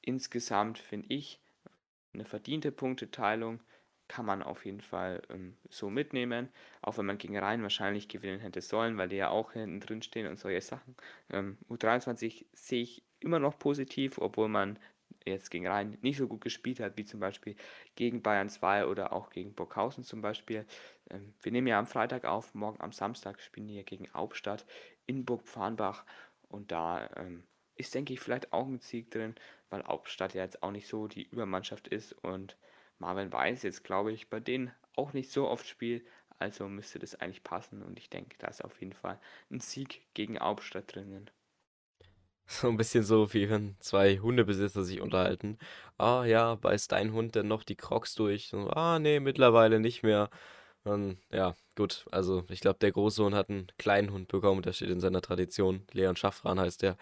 [0.00, 1.38] Insgesamt finde ich,
[2.14, 3.60] eine verdiente Punkteteilung
[4.08, 6.50] kann man auf jeden Fall ähm, so mitnehmen,
[6.82, 10.02] auch wenn man gegen Rhein wahrscheinlich gewinnen hätte sollen, weil die ja auch hinten drin
[10.02, 10.96] stehen und solche Sachen.
[11.30, 14.78] Ähm, U23 sehe ich immer noch positiv, obwohl man
[15.24, 17.56] jetzt gegen Rhein nicht so gut gespielt hat, wie zum Beispiel
[17.94, 20.66] gegen Bayern 2 oder auch gegen Burghausen zum Beispiel.
[21.10, 24.66] Ähm, wir nehmen ja am Freitag auf, morgen am Samstag spielen wir gegen Hauptstadt
[25.06, 26.04] in Burg-Pfahnbach
[26.48, 27.44] und da ähm,
[27.76, 29.34] ist, denke ich, vielleicht auch ein Sieg drin,
[29.72, 32.56] weil Hauptstadt ja jetzt auch nicht so die Übermannschaft ist und
[32.98, 36.06] Marvin Weiß jetzt, glaube ich, bei denen auch nicht so oft spielt,
[36.38, 39.20] also müsste das eigentlich passen und ich denke, da ist auf jeden Fall
[39.50, 41.30] ein Sieg gegen Hauptstadt drinnen.
[42.46, 45.58] So ein bisschen so, wie wenn zwei Hundebesitzer sich unterhalten.
[45.98, 48.52] Ah ja, beißt dein Hund denn noch die Crocs durch?
[48.54, 50.28] Ah nee, mittlerweile nicht mehr.
[50.84, 54.90] Und ja, gut, also ich glaube, der Großsohn hat einen kleinen Hund bekommen, der steht
[54.90, 55.82] in seiner Tradition.
[55.92, 56.96] Leon Schaffran heißt der.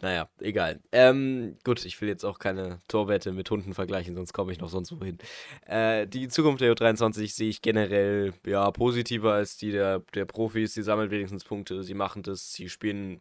[0.00, 0.80] Naja, egal.
[0.92, 4.68] Ähm, gut, ich will jetzt auch keine Torwette mit Hunden vergleichen, sonst komme ich noch
[4.68, 5.18] sonst wohin.
[5.66, 10.74] Äh, die Zukunft der U23 sehe ich generell ja positiver als die der, der Profis.
[10.74, 13.20] Sie sammeln wenigstens Punkte, sie machen das, sie spielen,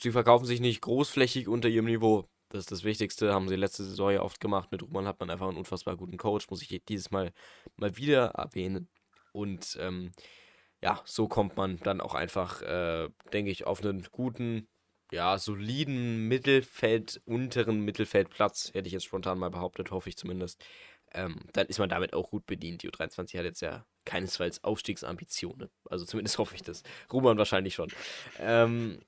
[0.00, 2.28] sie verkaufen sich nicht großflächig unter ihrem Niveau.
[2.50, 4.72] Das ist das Wichtigste, haben sie letzte Saison ja oft gemacht.
[4.72, 7.32] Mit Ruhmann hat man einfach einen unfassbar guten Coach, muss ich dieses Mal
[7.76, 8.88] mal wieder erwähnen.
[9.32, 10.12] Und ähm,
[10.82, 14.68] ja, so kommt man dann auch einfach, äh, denke ich, auf einen guten,
[15.10, 20.64] ja, soliden Mittelfeld, unteren Mittelfeldplatz, hätte ich jetzt spontan mal behauptet, hoffe ich zumindest.
[21.12, 22.82] Ähm, dann ist man damit auch gut bedient.
[22.82, 25.70] Die U23 hat jetzt ja keinesfalls Aufstiegsambitionen.
[25.88, 26.82] Also zumindest hoffe ich das.
[27.12, 27.90] Ruhmann wahrscheinlich schon.
[28.38, 29.00] Ähm,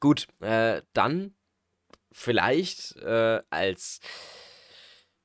[0.00, 1.34] gut, äh, dann
[2.12, 4.00] vielleicht äh, als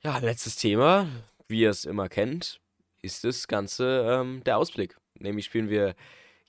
[0.04, 1.08] ja, letztes Thema,
[1.48, 2.60] wie ihr es immer kennt,
[3.02, 4.98] ist das Ganze ähm, der Ausblick.
[5.16, 5.96] Nämlich spielen wir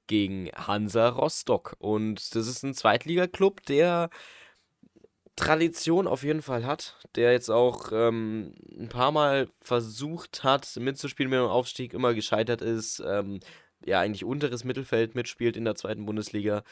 [0.07, 1.77] gegen Hansa Rostock.
[1.79, 4.11] Und das ist ein Zweitligaklub, der
[5.37, 11.31] Tradition auf jeden Fall hat, der jetzt auch ähm, ein paar Mal versucht hat, mitzuspielen
[11.31, 13.39] mit dem Aufstieg, immer gescheitert ist, ähm,
[13.87, 16.65] ja eigentlich unteres Mittelfeld mitspielt in der zweiten Bundesliga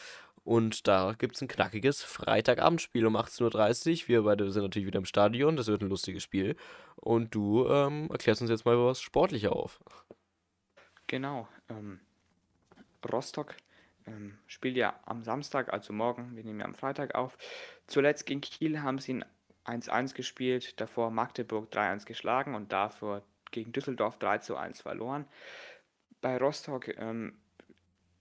[0.47, 4.09] und da gibt es ein knackiges Freitagabendspiel um 18.30 Uhr.
[4.09, 5.57] Wir beide sind natürlich wieder im Stadion.
[5.57, 6.55] Das wird ein lustiges Spiel.
[6.95, 9.81] Und du ähm, erklärst uns jetzt mal was sportlicher auf.
[11.09, 11.49] Genau.
[11.69, 11.99] Ähm,
[13.11, 13.57] Rostock
[14.07, 17.37] ähm, spielt ja am Samstag, also morgen, wir nehmen ja am Freitag auf.
[17.89, 19.25] Zuletzt gegen Kiel haben sie
[19.65, 25.27] ein 1-1 gespielt, davor Magdeburg 3-1 geschlagen und davor gegen Düsseldorf 3-1 verloren.
[26.21, 27.37] Bei Rostock ähm,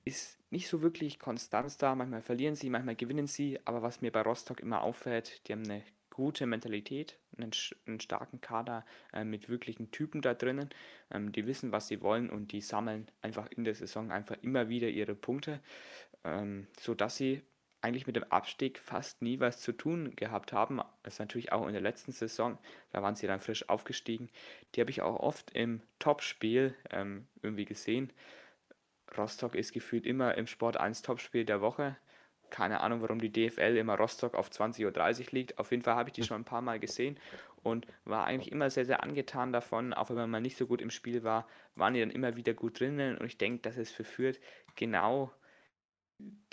[0.06, 1.96] ist nicht so wirklich Konstanz da.
[1.96, 3.60] Manchmal verlieren sie, manchmal gewinnen sie.
[3.66, 7.52] Aber was mir bei Rostock immer auffällt, die haben eine gute Mentalität, einen,
[7.86, 10.70] einen starken Kader äh, mit wirklichen Typen da drinnen.
[11.12, 14.70] Ähm, die wissen, was sie wollen und die sammeln einfach in der Saison einfach immer
[14.70, 15.60] wieder ihre Punkte,
[16.24, 17.42] ähm, sodass sie
[17.82, 20.82] eigentlich mit dem Abstieg fast nie was zu tun gehabt haben.
[21.04, 22.58] Das ist natürlich auch in der letzten Saison,
[22.92, 24.30] da waren sie dann frisch aufgestiegen.
[24.74, 28.12] Die habe ich auch oft im Topspiel ähm, irgendwie gesehen.
[29.18, 31.98] Rostock ist gefühlt immer im Sport 1 Topspiel der Woche.
[32.50, 35.58] Keine Ahnung, warum die DFL immer Rostock auf 20.30 Uhr liegt.
[35.58, 37.20] Auf jeden Fall habe ich die schon ein paar Mal gesehen
[37.64, 39.94] und war eigentlich immer sehr, sehr angetan davon.
[39.94, 42.54] Auch wenn man mal nicht so gut im Spiel war, waren die dann immer wieder
[42.54, 43.18] gut drinnen.
[43.18, 44.40] Und ich denke, dass es für Fürth
[44.76, 45.32] genau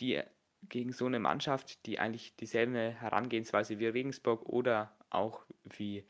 [0.01, 0.23] die
[0.69, 6.05] gegen so eine Mannschaft, die eigentlich dieselbe Herangehensweise wie Regensburg oder auch wie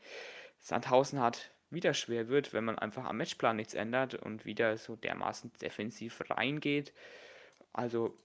[0.59, 4.95] Sandhausen hat, wieder schwer wird, wenn man einfach am Matchplan nichts ändert und wieder so
[4.95, 6.93] dermaßen defensiv reingeht.
[7.73, 8.15] Also,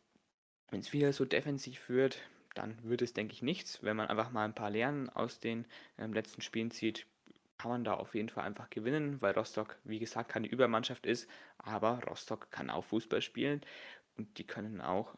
[0.70, 2.20] wenn es wieder so defensiv wird,
[2.55, 3.82] dann wird es, denke ich, nichts.
[3.82, 5.64] Wenn man einfach mal ein paar Lernen aus den
[5.99, 7.07] ähm, letzten Spielen zieht,
[7.57, 11.28] kann man da auf jeden Fall einfach gewinnen, weil Rostock, wie gesagt, keine Übermannschaft ist,
[11.59, 13.62] aber Rostock kann auch Fußball spielen
[14.16, 15.16] und die können auch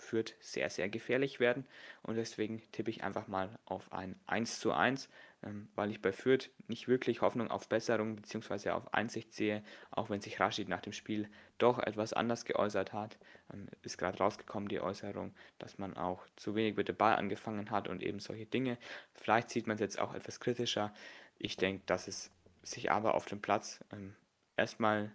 [0.00, 1.66] Fürth sehr, sehr gefährlich werden
[2.02, 5.08] und deswegen tippe ich einfach mal auf ein 1 zu 1
[5.42, 8.70] ähm, weil ich bei Fürth nicht wirklich Hoffnung auf Besserung bzw.
[8.70, 11.28] auf Einsicht sehe, auch wenn sich Rashid nach dem Spiel
[11.58, 13.18] doch etwas anders geäußert hat.
[13.52, 17.70] Ähm, ist gerade rausgekommen die Äußerung, dass man auch zu wenig mit dem Ball angefangen
[17.70, 18.76] hat und eben solche Dinge.
[19.14, 20.92] Vielleicht sieht man es jetzt auch etwas kritischer.
[21.38, 22.30] Ich denke, dass es
[22.62, 24.14] sich aber auf dem Platz ähm,
[24.56, 25.10] erstmal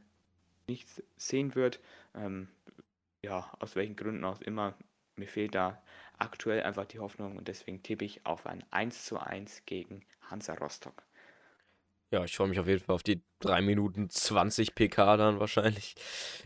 [0.67, 1.79] nicht sehen wird.
[2.15, 2.47] Ähm,
[3.25, 4.75] ja, aus welchen Gründen auch immer.
[5.15, 5.81] Mir fehlt da
[6.17, 10.53] aktuell einfach die Hoffnung und deswegen tippe ich auf ein 1 zu 1 gegen Hansa
[10.53, 11.03] Rostock.
[12.11, 15.95] Ja, ich freue mich auf jeden Fall auf die 3 Minuten 20 PK dann wahrscheinlich.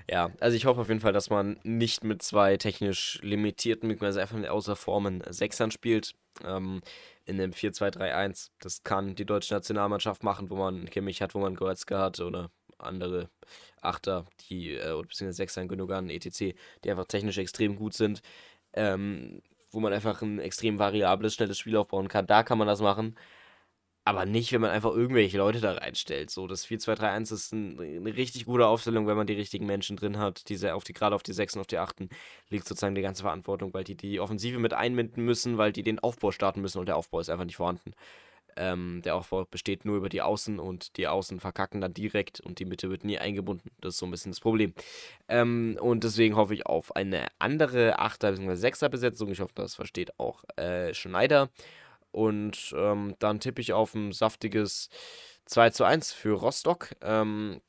[0.10, 4.22] Ja, also ich hoffe auf jeden Fall, dass man nicht mit zwei technisch limitierten, beziehungsweise
[4.22, 6.16] einfach außer Formen Sechsern spielt.
[6.44, 6.82] Ähm,
[7.26, 8.52] in einem 4-2-3-1.
[8.60, 12.50] Das kann die deutsche Nationalmannschaft machen, wo man Kimmich hat, wo man Goretzka hat oder
[12.80, 13.30] andere
[13.82, 18.22] Achter, die, äh, beziehungsweise Sechser, Gündogan, etc., die einfach technisch extrem gut sind.
[18.74, 22.28] Ähm, wo man einfach ein extrem variables, schnelles Spiel aufbauen kann.
[22.28, 23.16] Da kann man das machen.
[24.06, 26.32] Aber nicht, wenn man einfach irgendwelche Leute da reinstellt.
[26.32, 30.18] So, das 4-2-3-1 ist ein, eine richtig gute Aufstellung, wenn man die richtigen Menschen drin
[30.18, 30.50] hat.
[30.50, 32.08] Diese auf die, gerade auf die 6 und auf die 8
[32.50, 36.00] liegt sozusagen die ganze Verantwortung, weil die die Offensive mit einbinden müssen, weil die den
[36.00, 37.94] Aufbau starten müssen und der Aufbau ist einfach nicht vorhanden.
[38.60, 42.60] Ähm, der Aufbau besteht nur über die Außen und die Außen verkacken dann direkt und
[42.60, 43.72] die Mitte wird nie eingebunden.
[43.80, 44.74] Das ist so ein bisschen das Problem.
[45.30, 48.68] Ähm, und deswegen hoffe ich auf eine andere 8er bzw.
[48.68, 49.32] 6er Besetzung.
[49.32, 51.50] Ich hoffe, das versteht auch äh, Schneider.
[52.12, 54.90] Und ähm, dann tippe ich auf ein saftiges
[55.46, 56.90] 2 zu 1 für Rostock.
[57.02, 57.62] Ähm,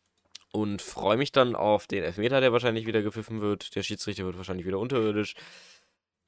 [0.52, 3.76] und freue mich dann auf den Elfmeter, der wahrscheinlich wieder gepfiffen wird.
[3.76, 5.36] Der Schiedsrichter wird wahrscheinlich wieder unterirdisch.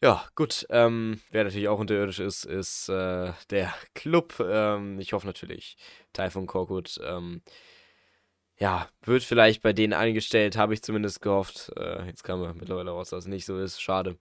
[0.02, 0.66] Ja, gut.
[0.68, 4.34] Ähm, wer natürlich auch unterirdisch ist, ist äh, der Club.
[4.40, 5.76] Ähm, ich hoffe natürlich,
[6.12, 6.98] Taifun Korkut.
[7.04, 7.40] Ähm,
[8.58, 11.70] ja, wird vielleicht bei denen eingestellt, habe ich zumindest gehofft.
[11.76, 13.80] Äh, jetzt kam er mittlerweile raus, dass es nicht so ist.
[13.80, 14.18] Schade.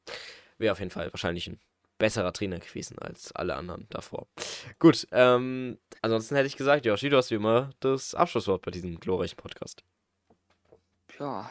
[0.60, 1.60] Wäre auf jeden Fall wahrscheinlich ein
[1.98, 4.28] besserer Trainer gewesen als alle anderen davor.
[4.78, 9.00] Gut, ähm, ansonsten hätte ich gesagt, Joshi, du hast wie immer das Abschlusswort bei diesem
[9.00, 9.84] glorreichen Podcast.
[11.20, 11.50] Ja,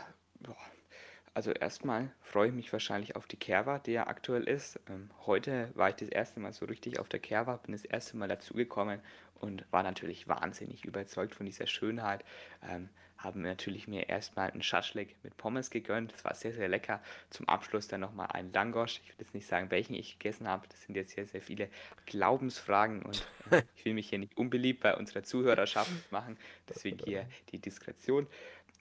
[1.34, 4.80] also erstmal freue ich mich wahrscheinlich auf die Kerwa, die ja aktuell ist.
[4.88, 8.16] Ähm, heute war ich das erste Mal so richtig auf der Kerwa, bin das erste
[8.16, 9.00] Mal dazugekommen
[9.40, 12.24] und war natürlich wahnsinnig überzeugt von dieser Schönheit.
[12.68, 12.88] Ähm,
[13.22, 16.12] haben natürlich mir erstmal einen Schaschlik mit Pommes gegönnt.
[16.12, 17.02] Das war sehr, sehr lecker.
[17.28, 19.00] Zum Abschluss dann nochmal einen Langosch.
[19.04, 20.66] Ich will jetzt nicht sagen, welchen ich gegessen habe.
[20.68, 21.68] Das sind jetzt sehr, sehr viele
[22.06, 26.38] Glaubensfragen und äh, ich will mich hier nicht unbeliebt bei unserer Zuhörerschaft machen.
[26.68, 28.26] Deswegen hier die Diskretion.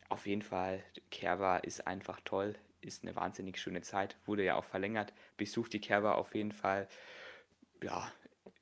[0.10, 4.64] Auf jeden Fall, Kerwa ist einfach toll, ist eine wahnsinnig schöne Zeit, wurde ja auch
[4.64, 5.14] verlängert.
[5.38, 6.88] Besucht die Kerwa auf jeden Fall.
[7.84, 8.12] Ja,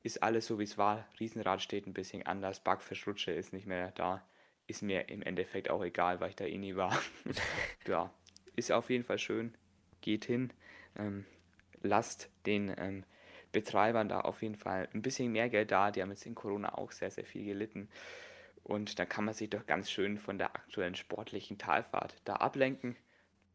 [0.04, 1.08] ist alles so wie es war.
[1.20, 2.60] Riesenrad steht ein bisschen anders.
[2.60, 4.28] Backfischrutsche ist nicht mehr da.
[4.68, 6.98] Ist mir im Endeffekt auch egal, weil ich da eh nie war.
[7.88, 8.14] ja,
[8.56, 9.56] ist auf jeden Fall schön.
[10.02, 10.52] Geht hin.
[10.98, 11.26] Ähm,
[11.82, 13.06] lasst den ähm,
[13.54, 15.92] Betreibern da auf jeden Fall ein bisschen mehr Geld da.
[15.92, 17.90] Die haben jetzt in Corona auch sehr, sehr viel gelitten.
[18.68, 22.98] Und da kann man sich doch ganz schön von der aktuellen sportlichen Talfahrt da ablenken.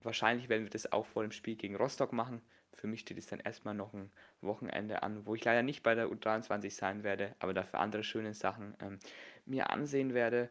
[0.03, 2.41] Wahrscheinlich werden wir das auch vor dem Spiel gegen Rostock machen.
[2.73, 4.11] Für mich steht es dann erstmal noch ein
[4.41, 8.33] Wochenende an, wo ich leider nicht bei der U23 sein werde, aber dafür andere schöne
[8.33, 9.01] Sachen ähm,
[9.45, 10.49] mir ansehen werde.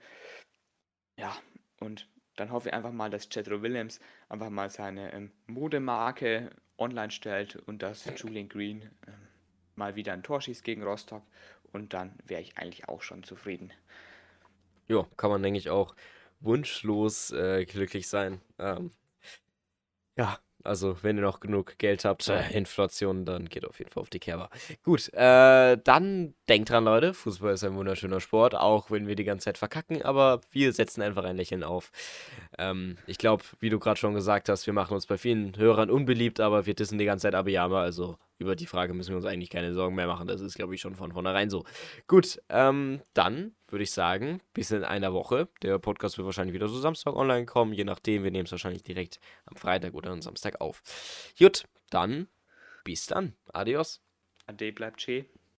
[1.17, 1.35] Ja,
[1.79, 3.99] und dann hoffe ich einfach mal, dass Cedro Williams
[4.29, 9.27] einfach mal seine ähm, Modemarke online stellt und dass Julian Green ähm,
[9.75, 11.23] mal wieder ein Tor schießt gegen Rostock
[11.73, 13.73] und dann wäre ich eigentlich auch schon zufrieden.
[14.91, 15.95] Ja, kann man, denke ich, auch
[16.41, 18.41] wunschlos äh, glücklich sein.
[18.59, 18.91] Ähm,
[20.17, 24.01] ja, also, wenn ihr noch genug Geld habt, äh, Inflation, dann geht auf jeden Fall
[24.01, 24.49] auf die Kerber.
[24.83, 29.23] Gut, äh, dann denkt dran, Leute, Fußball ist ein wunderschöner Sport, auch wenn wir die
[29.23, 31.91] ganze Zeit verkacken, aber wir setzen einfach ein Lächeln auf.
[32.57, 35.89] Ähm, ich glaube, wie du gerade schon gesagt hast, wir machen uns bei vielen Hörern
[35.89, 39.25] unbeliebt, aber wir dissen die ganze Zeit Abiyama, also über die Frage müssen wir uns
[39.25, 40.27] eigentlich keine Sorgen mehr machen.
[40.27, 41.63] Das ist, glaube ich, schon von vornherein so.
[42.07, 45.47] Gut, ähm, dann würde ich sagen, bis in einer Woche.
[45.61, 48.23] Der Podcast wird wahrscheinlich wieder so Samstag online kommen, je nachdem.
[48.23, 50.81] Wir nehmen es wahrscheinlich direkt am Freitag oder am Samstag auf.
[51.37, 52.27] Gut, dann
[52.83, 53.35] bis dann.
[53.53, 54.01] Adios.
[54.47, 55.25] Ade bleibt schön.